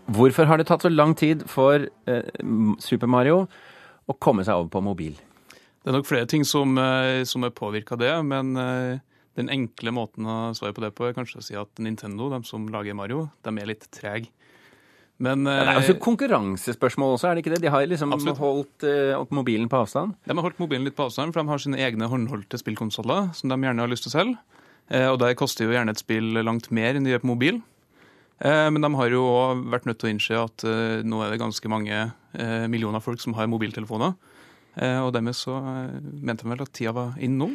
Hvorfor 0.09 0.47
har 0.49 0.57
det 0.57 0.65
tatt 0.69 0.81
så 0.81 0.89
lang 0.89 1.13
tid 1.17 1.45
for 1.49 1.85
eh, 1.85 2.45
Super 2.81 3.09
Mario 3.09 3.43
å 4.09 4.15
komme 4.17 4.45
seg 4.45 4.57
over 4.57 4.71
på 4.73 4.81
mobil? 4.81 5.17
Det 5.89 5.95
er 5.95 5.97
nok 5.97 6.09
flere 6.09 6.29
ting 6.29 6.43
som, 6.45 6.77
som 7.25 7.45
er 7.47 7.53
påvirka 7.57 7.95
det, 7.97 8.11
men 8.21 8.53
den 9.39 9.47
enkle 9.49 9.89
måten 9.89 10.27
å 10.29 10.35
svare 10.53 10.75
på 10.77 10.83
det 10.83 10.91
på 10.93 11.07
er 11.07 11.15
kanskje 11.17 11.39
å 11.39 11.45
si 11.47 11.55
at 11.57 11.81
Nintendo, 11.81 12.27
de 12.29 12.43
som 12.45 12.67
lager 12.69 12.93
Mario, 12.93 13.23
de 13.41 13.53
er 13.57 13.71
litt 13.71 13.87
trege. 13.89 14.29
Men 15.19 15.43
ja, 15.43 15.65
Det 15.65 15.71
er 15.73 15.87
jo 15.89 15.95
et 15.97 16.03
konkurransespørsmål 16.03 17.17
også, 17.17 17.27
er 17.27 17.35
det 17.35 17.41
ikke 17.43 17.51
det? 17.51 17.63
De 17.65 17.71
har 17.73 17.83
liksom 17.91 18.13
absolutt. 18.15 18.39
holdt 18.39 18.85
uh, 18.87 19.33
mobilen 19.35 19.67
på 19.71 19.81
avstand? 19.81 20.13
De 20.23 20.31
har 20.31 20.45
holdt 20.45 20.61
mobilen 20.61 20.87
litt 20.87 20.95
på 20.95 21.09
avstand, 21.09 21.33
for 21.33 21.43
de 21.43 21.51
har 21.51 21.59
sine 21.59 21.81
egne 21.83 22.07
håndholdte 22.07 22.59
spillkonsoller 22.61 23.33
som 23.35 23.51
de 23.51 23.57
gjerne 23.59 23.83
har 23.83 23.91
lyst 23.91 24.07
til 24.07 24.13
å 24.13 24.15
selge. 24.15 24.61
Uh, 24.87 25.09
og 25.09 25.19
der 25.19 25.35
koster 25.39 25.67
jo 25.67 25.75
gjerne 25.75 25.91
et 25.91 25.99
spill 25.99 26.39
langt 26.39 26.71
mer 26.71 26.95
enn 26.95 27.03
de 27.03 27.11
gjør 27.11 27.25
på 27.25 27.31
mobil. 27.33 27.59
Eh, 28.39 28.69
men 28.71 28.79
de 28.79 28.87
har 28.95 29.11
jo 29.11 29.25
òg 29.27 29.65
vært 29.73 29.89
nødt 29.89 29.99
til 29.99 30.07
å 30.07 30.11
innse 30.13 30.37
at 30.39 30.63
nå 31.03 31.17
er 31.25 31.33
det 31.33 31.41
ganske 31.41 31.67
mange 31.67 32.05
millioner 32.71 33.03
folk 33.03 33.19
som 33.19 33.33
har 33.35 33.49
mobiltelefoner. 33.51 34.13
Og 34.79 35.09
dermed 35.15 35.35
så 35.35 35.57
mente 35.59 36.45
han 36.45 36.53
vel 36.53 36.61
at 36.63 36.73
tida 36.77 36.93
var 36.95 37.15
inn 37.19 37.39
nå. 37.39 37.49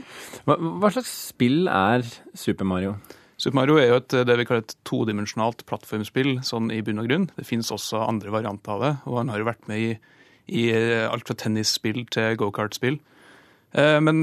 Hva, 0.44 0.56
hva, 0.58 0.90
slags 0.92 1.12
spill 1.30 1.70
er 1.70 2.04
Super 2.36 2.66
Mario? 2.68 2.96
Super 3.40 3.56
Mario 3.60 3.78
er 3.80 3.88
jo 3.88 4.00
et, 4.00 4.16
det 4.28 4.36
vi 4.40 4.44
kaller 4.48 4.64
et 4.64 4.74
todimensjonalt 4.84 5.64
plattformspill, 5.68 6.36
sånn 6.44 6.68
i 6.74 6.82
bunn 6.84 7.00
og 7.00 7.08
grunn. 7.08 7.28
Det 7.38 7.46
finnes 7.48 7.72
også 7.72 8.02
andre 8.04 8.34
varianter 8.34 8.74
av 8.74 8.84
det, 8.84 8.92
og 9.08 9.20
han 9.22 9.32
har 9.32 9.40
jo 9.40 9.48
vært 9.48 9.70
med 9.70 9.86
i, 9.86 9.94
i 10.60 10.66
alt 11.06 11.30
fra 11.30 11.38
tennisspill 11.40 12.04
til 12.12 12.36
gokartspill. 12.42 13.00
Men 13.74 14.20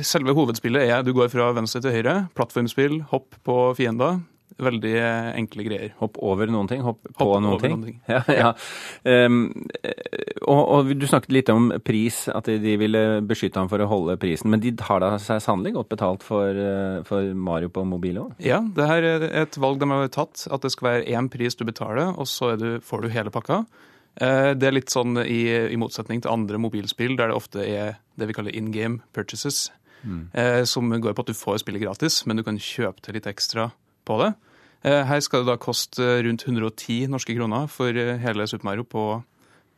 selve 0.00 0.32
hovedspillet 0.36 0.88
er 0.88 1.02
du 1.04 1.12
går 1.16 1.28
fra 1.32 1.50
venstre 1.56 1.82
til 1.84 1.96
høyre, 1.98 2.14
plattformspill, 2.36 3.02
hopp 3.10 3.36
på 3.44 3.56
fiender. 3.76 4.22
Veldig 4.60 4.92
eh, 4.98 5.28
enkle 5.38 5.64
greier. 5.66 5.92
Hopp 6.00 6.18
over 6.22 6.50
noen 6.50 6.68
ting, 6.68 6.82
hopp 6.84 7.00
på 7.06 7.24
Hopp 7.24 7.40
noen 7.40 7.54
over 7.54 7.62
ting. 7.64 7.76
noen 7.76 7.86
ting. 7.88 8.00
Ja, 8.12 8.20
ja. 8.28 8.50
Um, 9.26 9.38
og, 10.42 10.60
og 10.60 10.90
du 10.98 11.06
snakket 11.08 11.34
litt 11.34 11.52
om 11.52 11.70
pris, 11.84 12.24
at 12.32 12.50
de, 12.50 12.74
ville 12.80 13.22
beskytte 13.26 13.60
ham 13.60 13.70
for 13.70 13.82
å 13.82 13.88
holde 13.90 14.18
prisen. 14.20 14.50
Men 14.52 14.62
de 14.62 14.74
har 14.88 15.02
da 15.04 15.14
seg 15.22 15.42
sannelig 15.44 15.74
godt 15.78 15.92
betalt 15.94 16.26
for, 16.26 16.50
eh, 16.50 17.00
for 17.08 17.32
Mario 17.34 17.72
på 17.72 17.86
mobil 17.88 18.20
òg? 18.24 18.34
Ja, 18.42 18.60
det 18.60 18.88
her 18.90 19.08
er 19.14 19.28
et 19.44 19.58
valg 19.62 19.80
de 19.80 19.90
har 19.92 20.12
tatt. 20.12 20.46
At 20.52 20.66
det 20.66 20.74
skal 20.74 20.90
være 20.90 21.08
én 21.16 21.30
pris 21.32 21.56
du 21.56 21.64
betaler, 21.68 22.12
og 22.12 22.28
så 22.30 22.54
du, 22.60 22.76
får 22.84 23.06
du 23.06 23.12
hele 23.14 23.32
pakka. 23.34 23.64
Det 24.12 24.66
er 24.68 24.74
litt 24.74 24.92
sånn 24.92 25.16
i, 25.24 25.46
i 25.72 25.76
motsetning 25.80 26.20
til 26.20 26.34
andre 26.34 26.58
mobilspill, 26.60 27.14
der 27.16 27.30
det 27.30 27.36
ofte 27.38 27.62
er 27.64 27.94
det 28.20 28.26
vi 28.28 28.34
kaller 28.36 28.52
in 28.52 28.68
game 28.74 29.00
purchases. 29.16 29.70
Mm. 30.04 30.26
Som 30.68 30.90
går 30.92 31.14
på 31.16 31.24
at 31.24 31.30
du 31.30 31.38
får 31.38 31.62
spillet 31.62 31.80
gratis, 31.80 32.18
men 32.28 32.36
du 32.36 32.44
kan 32.44 32.58
kjøpe 32.60 33.00
til 33.00 33.16
litt 33.16 33.30
ekstra 33.30 33.70
på 34.08 34.18
det. 34.22 34.32
Eh, 34.82 35.02
Her 35.06 35.20
skal 35.22 35.44
det 35.44 35.52
da 35.52 35.58
koste 35.60 36.22
rundt 36.26 36.46
110 36.46 37.10
norske 37.12 37.36
kroner 37.38 37.68
for 37.70 37.94
eh, 37.94 38.16
hele 38.22 38.46
Super 38.50 38.66
Mario 38.70 38.86
på, 38.86 39.06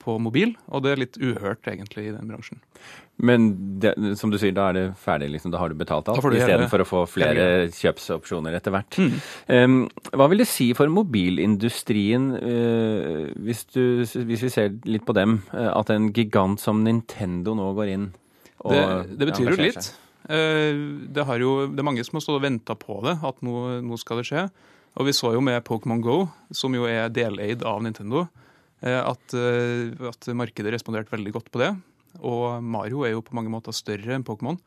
på 0.01 0.19
mobil, 0.23 0.55
og 0.69 0.85
det 0.85 0.93
er 0.93 1.03
litt 1.03 1.19
uhørt 1.21 1.69
egentlig 1.69 2.09
i 2.09 2.15
den 2.15 2.31
bransjen. 2.31 2.63
Men 3.15 3.53
det, 3.79 3.93
som 4.19 4.33
du 4.33 4.41
sier, 4.43 4.55
da 4.57 4.67
er 4.73 4.75
det 4.75 4.85
ferdig, 4.99 5.29
liksom. 5.37 5.53
Da 5.55 5.61
har 5.63 5.71
du 5.71 5.79
betalt 5.79 6.09
alt, 6.11 6.19
istedenfor 6.19 6.83
å 6.83 6.87
få 6.89 7.03
flere 7.07 7.69
kjøpsopsjoner 7.71 8.57
etter 8.59 8.75
hvert. 8.75 8.99
Mm. 8.99 9.13
Um, 9.47 9.77
hva 10.11 10.27
vil 10.33 10.43
det 10.43 10.49
si 10.51 10.73
for 10.75 10.91
mobilindustrien, 10.91 12.27
uh, 12.35 13.31
hvis, 13.47 13.63
du, 13.71 14.03
hvis 14.03 14.43
vi 14.49 14.51
ser 14.51 14.75
litt 14.91 15.07
på 15.07 15.15
dem, 15.15 15.45
uh, 15.53 15.71
at 15.77 15.95
en 15.95 16.11
gigant 16.17 16.59
som 16.59 16.83
Nintendo 16.83 17.55
nå 17.55 17.71
går 17.79 17.95
inn 17.95 18.11
og 18.65 18.73
Det, 18.73 19.19
det 19.21 19.27
betyr 19.29 19.51
jo 19.53 19.57
litt. 19.61 19.93
Eh, 20.25 20.73
Det, 21.13 21.25
jo, 21.41 21.67
det 21.69 21.81
er 21.81 21.87
mange 21.87 22.05
som 22.05 22.17
har 22.17 22.25
stått 22.25 22.39
og 22.39 22.47
venta 22.47 22.77
på 22.79 23.01
det, 23.05 23.19
at 23.23 23.43
nå, 23.45 23.81
nå 23.85 23.99
skal 24.01 24.21
det 24.21 24.29
skje. 24.29 24.47
Og 24.95 25.09
vi 25.09 25.17
så 25.17 25.33
jo 25.35 25.43
med 25.43 25.65
Pokémon 25.67 26.01
Go, 26.01 26.29
som 26.55 26.75
jo 26.75 26.87
er 26.87 27.11
deleid 27.11 27.65
av 27.67 27.83
Nintendo, 27.83 28.29
eh, 28.81 29.01
at, 29.01 29.35
eh, 29.35 29.91
at 30.09 30.31
markedet 30.33 30.73
responderte 30.73 31.13
veldig 31.13 31.35
godt 31.35 31.51
på 31.51 31.61
det. 31.61 31.75
Og 32.23 32.63
Mario 32.63 33.03
er 33.05 33.17
jo 33.17 33.25
på 33.27 33.35
mange 33.35 33.51
måter 33.51 33.75
større 33.75 34.15
enn 34.15 34.25
Pokémon. 34.25 34.61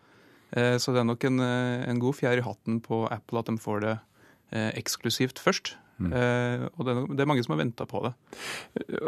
Så 0.47 0.93
det 0.95 1.01
er 1.01 1.03
nok 1.03 1.25
en, 1.27 1.41
en 1.43 1.99
god 1.99 2.15
fjær 2.15 2.39
i 2.39 2.43
hatten 2.43 2.77
på 2.79 3.01
Apple 3.11 3.39
at 3.39 3.49
de 3.49 3.57
får 3.59 3.81
det 3.83 3.95
eksklusivt 4.79 5.41
først. 5.43 5.73
Mm. 5.97 6.11
Eh, 6.13 6.65
Og 6.77 6.85
det 6.85 6.93
er, 6.93 6.99
det 7.17 7.23
er 7.23 7.29
mange 7.29 7.43
som 7.45 7.55
har 7.55 7.61
venta 7.63 7.85
på 7.89 8.03
det. 8.05 8.11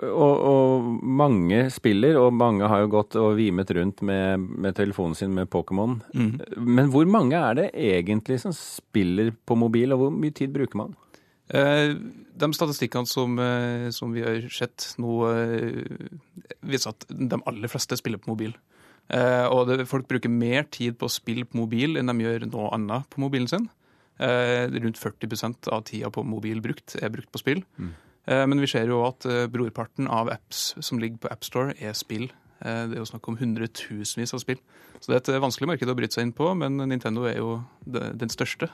Og, 0.10 0.46
og 0.52 0.88
mange 1.06 1.68
spiller, 1.74 2.18
og 2.18 2.34
mange 2.34 2.68
har 2.68 2.82
jo 2.82 2.94
gått 2.96 3.18
og 3.22 3.36
vimet 3.38 3.70
rundt 3.78 4.02
med, 4.02 4.40
med 4.40 4.78
telefonen 4.78 5.16
sin 5.18 5.36
med 5.36 5.52
Pokémon. 5.54 6.00
Mm. 6.14 6.32
Men 6.58 6.90
hvor 6.90 7.06
mange 7.10 7.38
er 7.38 7.60
det 7.60 7.68
egentlig 7.74 8.40
som 8.42 8.56
spiller 8.58 9.30
på 9.46 9.58
mobil, 9.60 9.94
og 9.94 10.02
hvor 10.02 10.18
mye 10.18 10.34
tid 10.34 10.54
bruker 10.56 10.82
man? 10.82 10.98
Eh, 11.50 11.94
De 12.40 12.48
statistikkene 12.56 13.10
som, 13.10 13.38
eh, 13.42 13.90
som 13.92 14.14
vi 14.14 14.22
har 14.24 14.42
sett 14.54 14.94
nå, 15.02 15.14
viser 16.66 16.94
at 16.94 17.06
de 17.10 17.40
aller 17.46 17.72
fleste 17.72 17.98
spiller 18.00 18.22
på 18.22 18.32
mobil. 18.34 18.54
Eh, 19.10 19.46
Og 19.50 19.68
det, 19.68 19.88
folk 19.90 20.08
bruker 20.08 20.30
mer 20.30 20.64
tid 20.70 20.98
på 20.98 21.06
å 21.10 21.14
spille 21.14 21.46
på 21.46 21.58
mobil 21.58 21.98
enn 21.98 22.10
de 22.12 22.26
gjør 22.26 22.46
noe 22.50 22.70
annet 22.78 23.10
på 23.10 23.22
mobilen 23.24 23.50
sin. 23.50 23.70
Eh, 24.20 24.68
Rundt 24.84 25.00
40% 25.00 25.70
av 25.72 25.84
tida 25.88 26.10
på 26.12 26.26
mobil 26.28 26.60
brukt 26.62 26.98
er 27.00 27.12
brukt 27.14 27.32
på 27.32 27.40
spill. 27.40 27.64
Mm. 27.80 27.94
Eh, 28.28 28.46
Men 28.48 28.60
vi 28.60 28.68
ser 28.68 28.88
jo 28.92 29.02
at 29.08 29.26
eh, 29.26 29.48
brorparten 29.48 30.10
av 30.12 30.30
apps 30.30 30.76
som 30.80 31.00
ligger 31.00 31.18
på 31.24 31.32
AppStore, 31.32 31.74
er 31.80 31.94
spill. 31.94 32.30
Det 32.60 32.92
er 32.92 33.00
jo 33.00 33.08
snakk 33.08 33.28
om 33.32 33.38
hundretusenvis 33.40 34.34
av 34.36 34.42
spill. 34.44 34.58
Så 35.00 35.08
det 35.14 35.16
er 35.16 35.38
et 35.38 35.42
vanskelig 35.46 35.70
marked 35.70 35.88
å 35.88 35.94
bryte 35.96 36.18
seg 36.18 36.26
inn 36.28 36.34
på, 36.36 36.50
men 36.60 36.76
Nintendo 36.92 37.24
er 37.24 37.38
jo 37.38 37.62
den 37.88 38.28
største. 38.28 38.68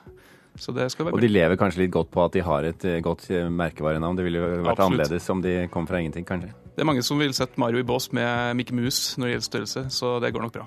Så 0.60 0.72
det 0.72 0.88
skal 0.92 1.08
være 1.08 1.16
Og 1.16 1.22
de 1.22 1.30
lever 1.30 1.58
kanskje 1.60 1.84
litt 1.84 1.92
godt 1.94 2.12
på 2.14 2.24
at 2.24 2.36
de 2.36 2.44
har 2.44 2.68
et 2.68 2.86
eh, 2.88 3.00
godt 3.04 3.28
eh, 3.30 3.48
merkevarenavn. 3.52 4.16
Det 4.18 4.24
ville 4.26 4.40
jo 4.40 4.48
vært 4.64 4.78
Absolutt. 4.78 4.86
annerledes 4.86 5.28
om 5.32 5.42
de 5.44 5.56
kom 5.72 5.88
fra 5.88 6.00
ingenting, 6.00 6.26
kanskje. 6.28 6.52
Det 6.76 6.84
er 6.84 6.88
mange 6.88 7.04
som 7.04 7.20
vil 7.20 7.32
sette 7.36 7.60
Mario 7.60 7.80
i 7.80 7.86
bås 7.86 8.10
med 8.16 8.56
Mickey 8.58 8.76
Mouse 8.76 9.16
når 9.16 9.26
det 9.26 9.34
gjelder 9.34 9.46
størrelse, 9.46 9.84
så 9.96 10.16
det 10.20 10.32
går 10.34 10.44
nok 10.44 10.58
bra. 10.58 10.66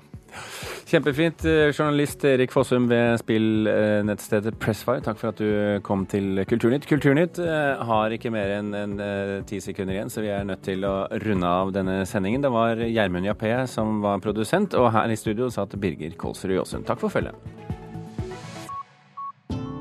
Kjempefint. 0.90 1.44
Eh, 1.46 1.70
Journalist 1.70 2.24
Erik 2.26 2.54
Fossum 2.54 2.88
ved 2.90 3.20
spillnettstedet 3.22 4.56
Pressfire, 4.62 5.02
takk 5.06 5.20
for 5.20 5.30
at 5.30 5.42
du 5.42 5.80
kom 5.86 6.06
til 6.10 6.42
Kulturnytt. 6.50 6.86
Kulturnytt 6.90 7.38
har 7.90 8.14
ikke 8.14 8.32
mer 8.34 8.56
enn 8.58 8.74
en, 8.74 8.96
ti 9.46 9.60
sekunder 9.62 9.96
igjen, 9.96 10.10
så 10.12 10.22
vi 10.24 10.32
er 10.34 10.46
nødt 10.46 10.64
til 10.66 10.86
å 10.86 10.94
runde 11.24 11.54
av 11.62 11.74
denne 11.74 12.00
sendingen. 12.10 12.42
Det 12.46 12.54
var 12.54 12.82
Gjermund 12.86 13.26
Jappé 13.26 13.54
som 13.70 14.00
var 14.04 14.22
produsent, 14.22 14.74
og 14.78 14.92
her 14.94 15.10
i 15.10 15.18
studio 15.18 15.50
satt 15.50 15.78
Birger 15.80 16.14
Kolsrud 16.18 16.58
Jåsund. 16.58 16.86
Takk 16.90 17.02
for 17.02 17.12
følget. 17.12 17.38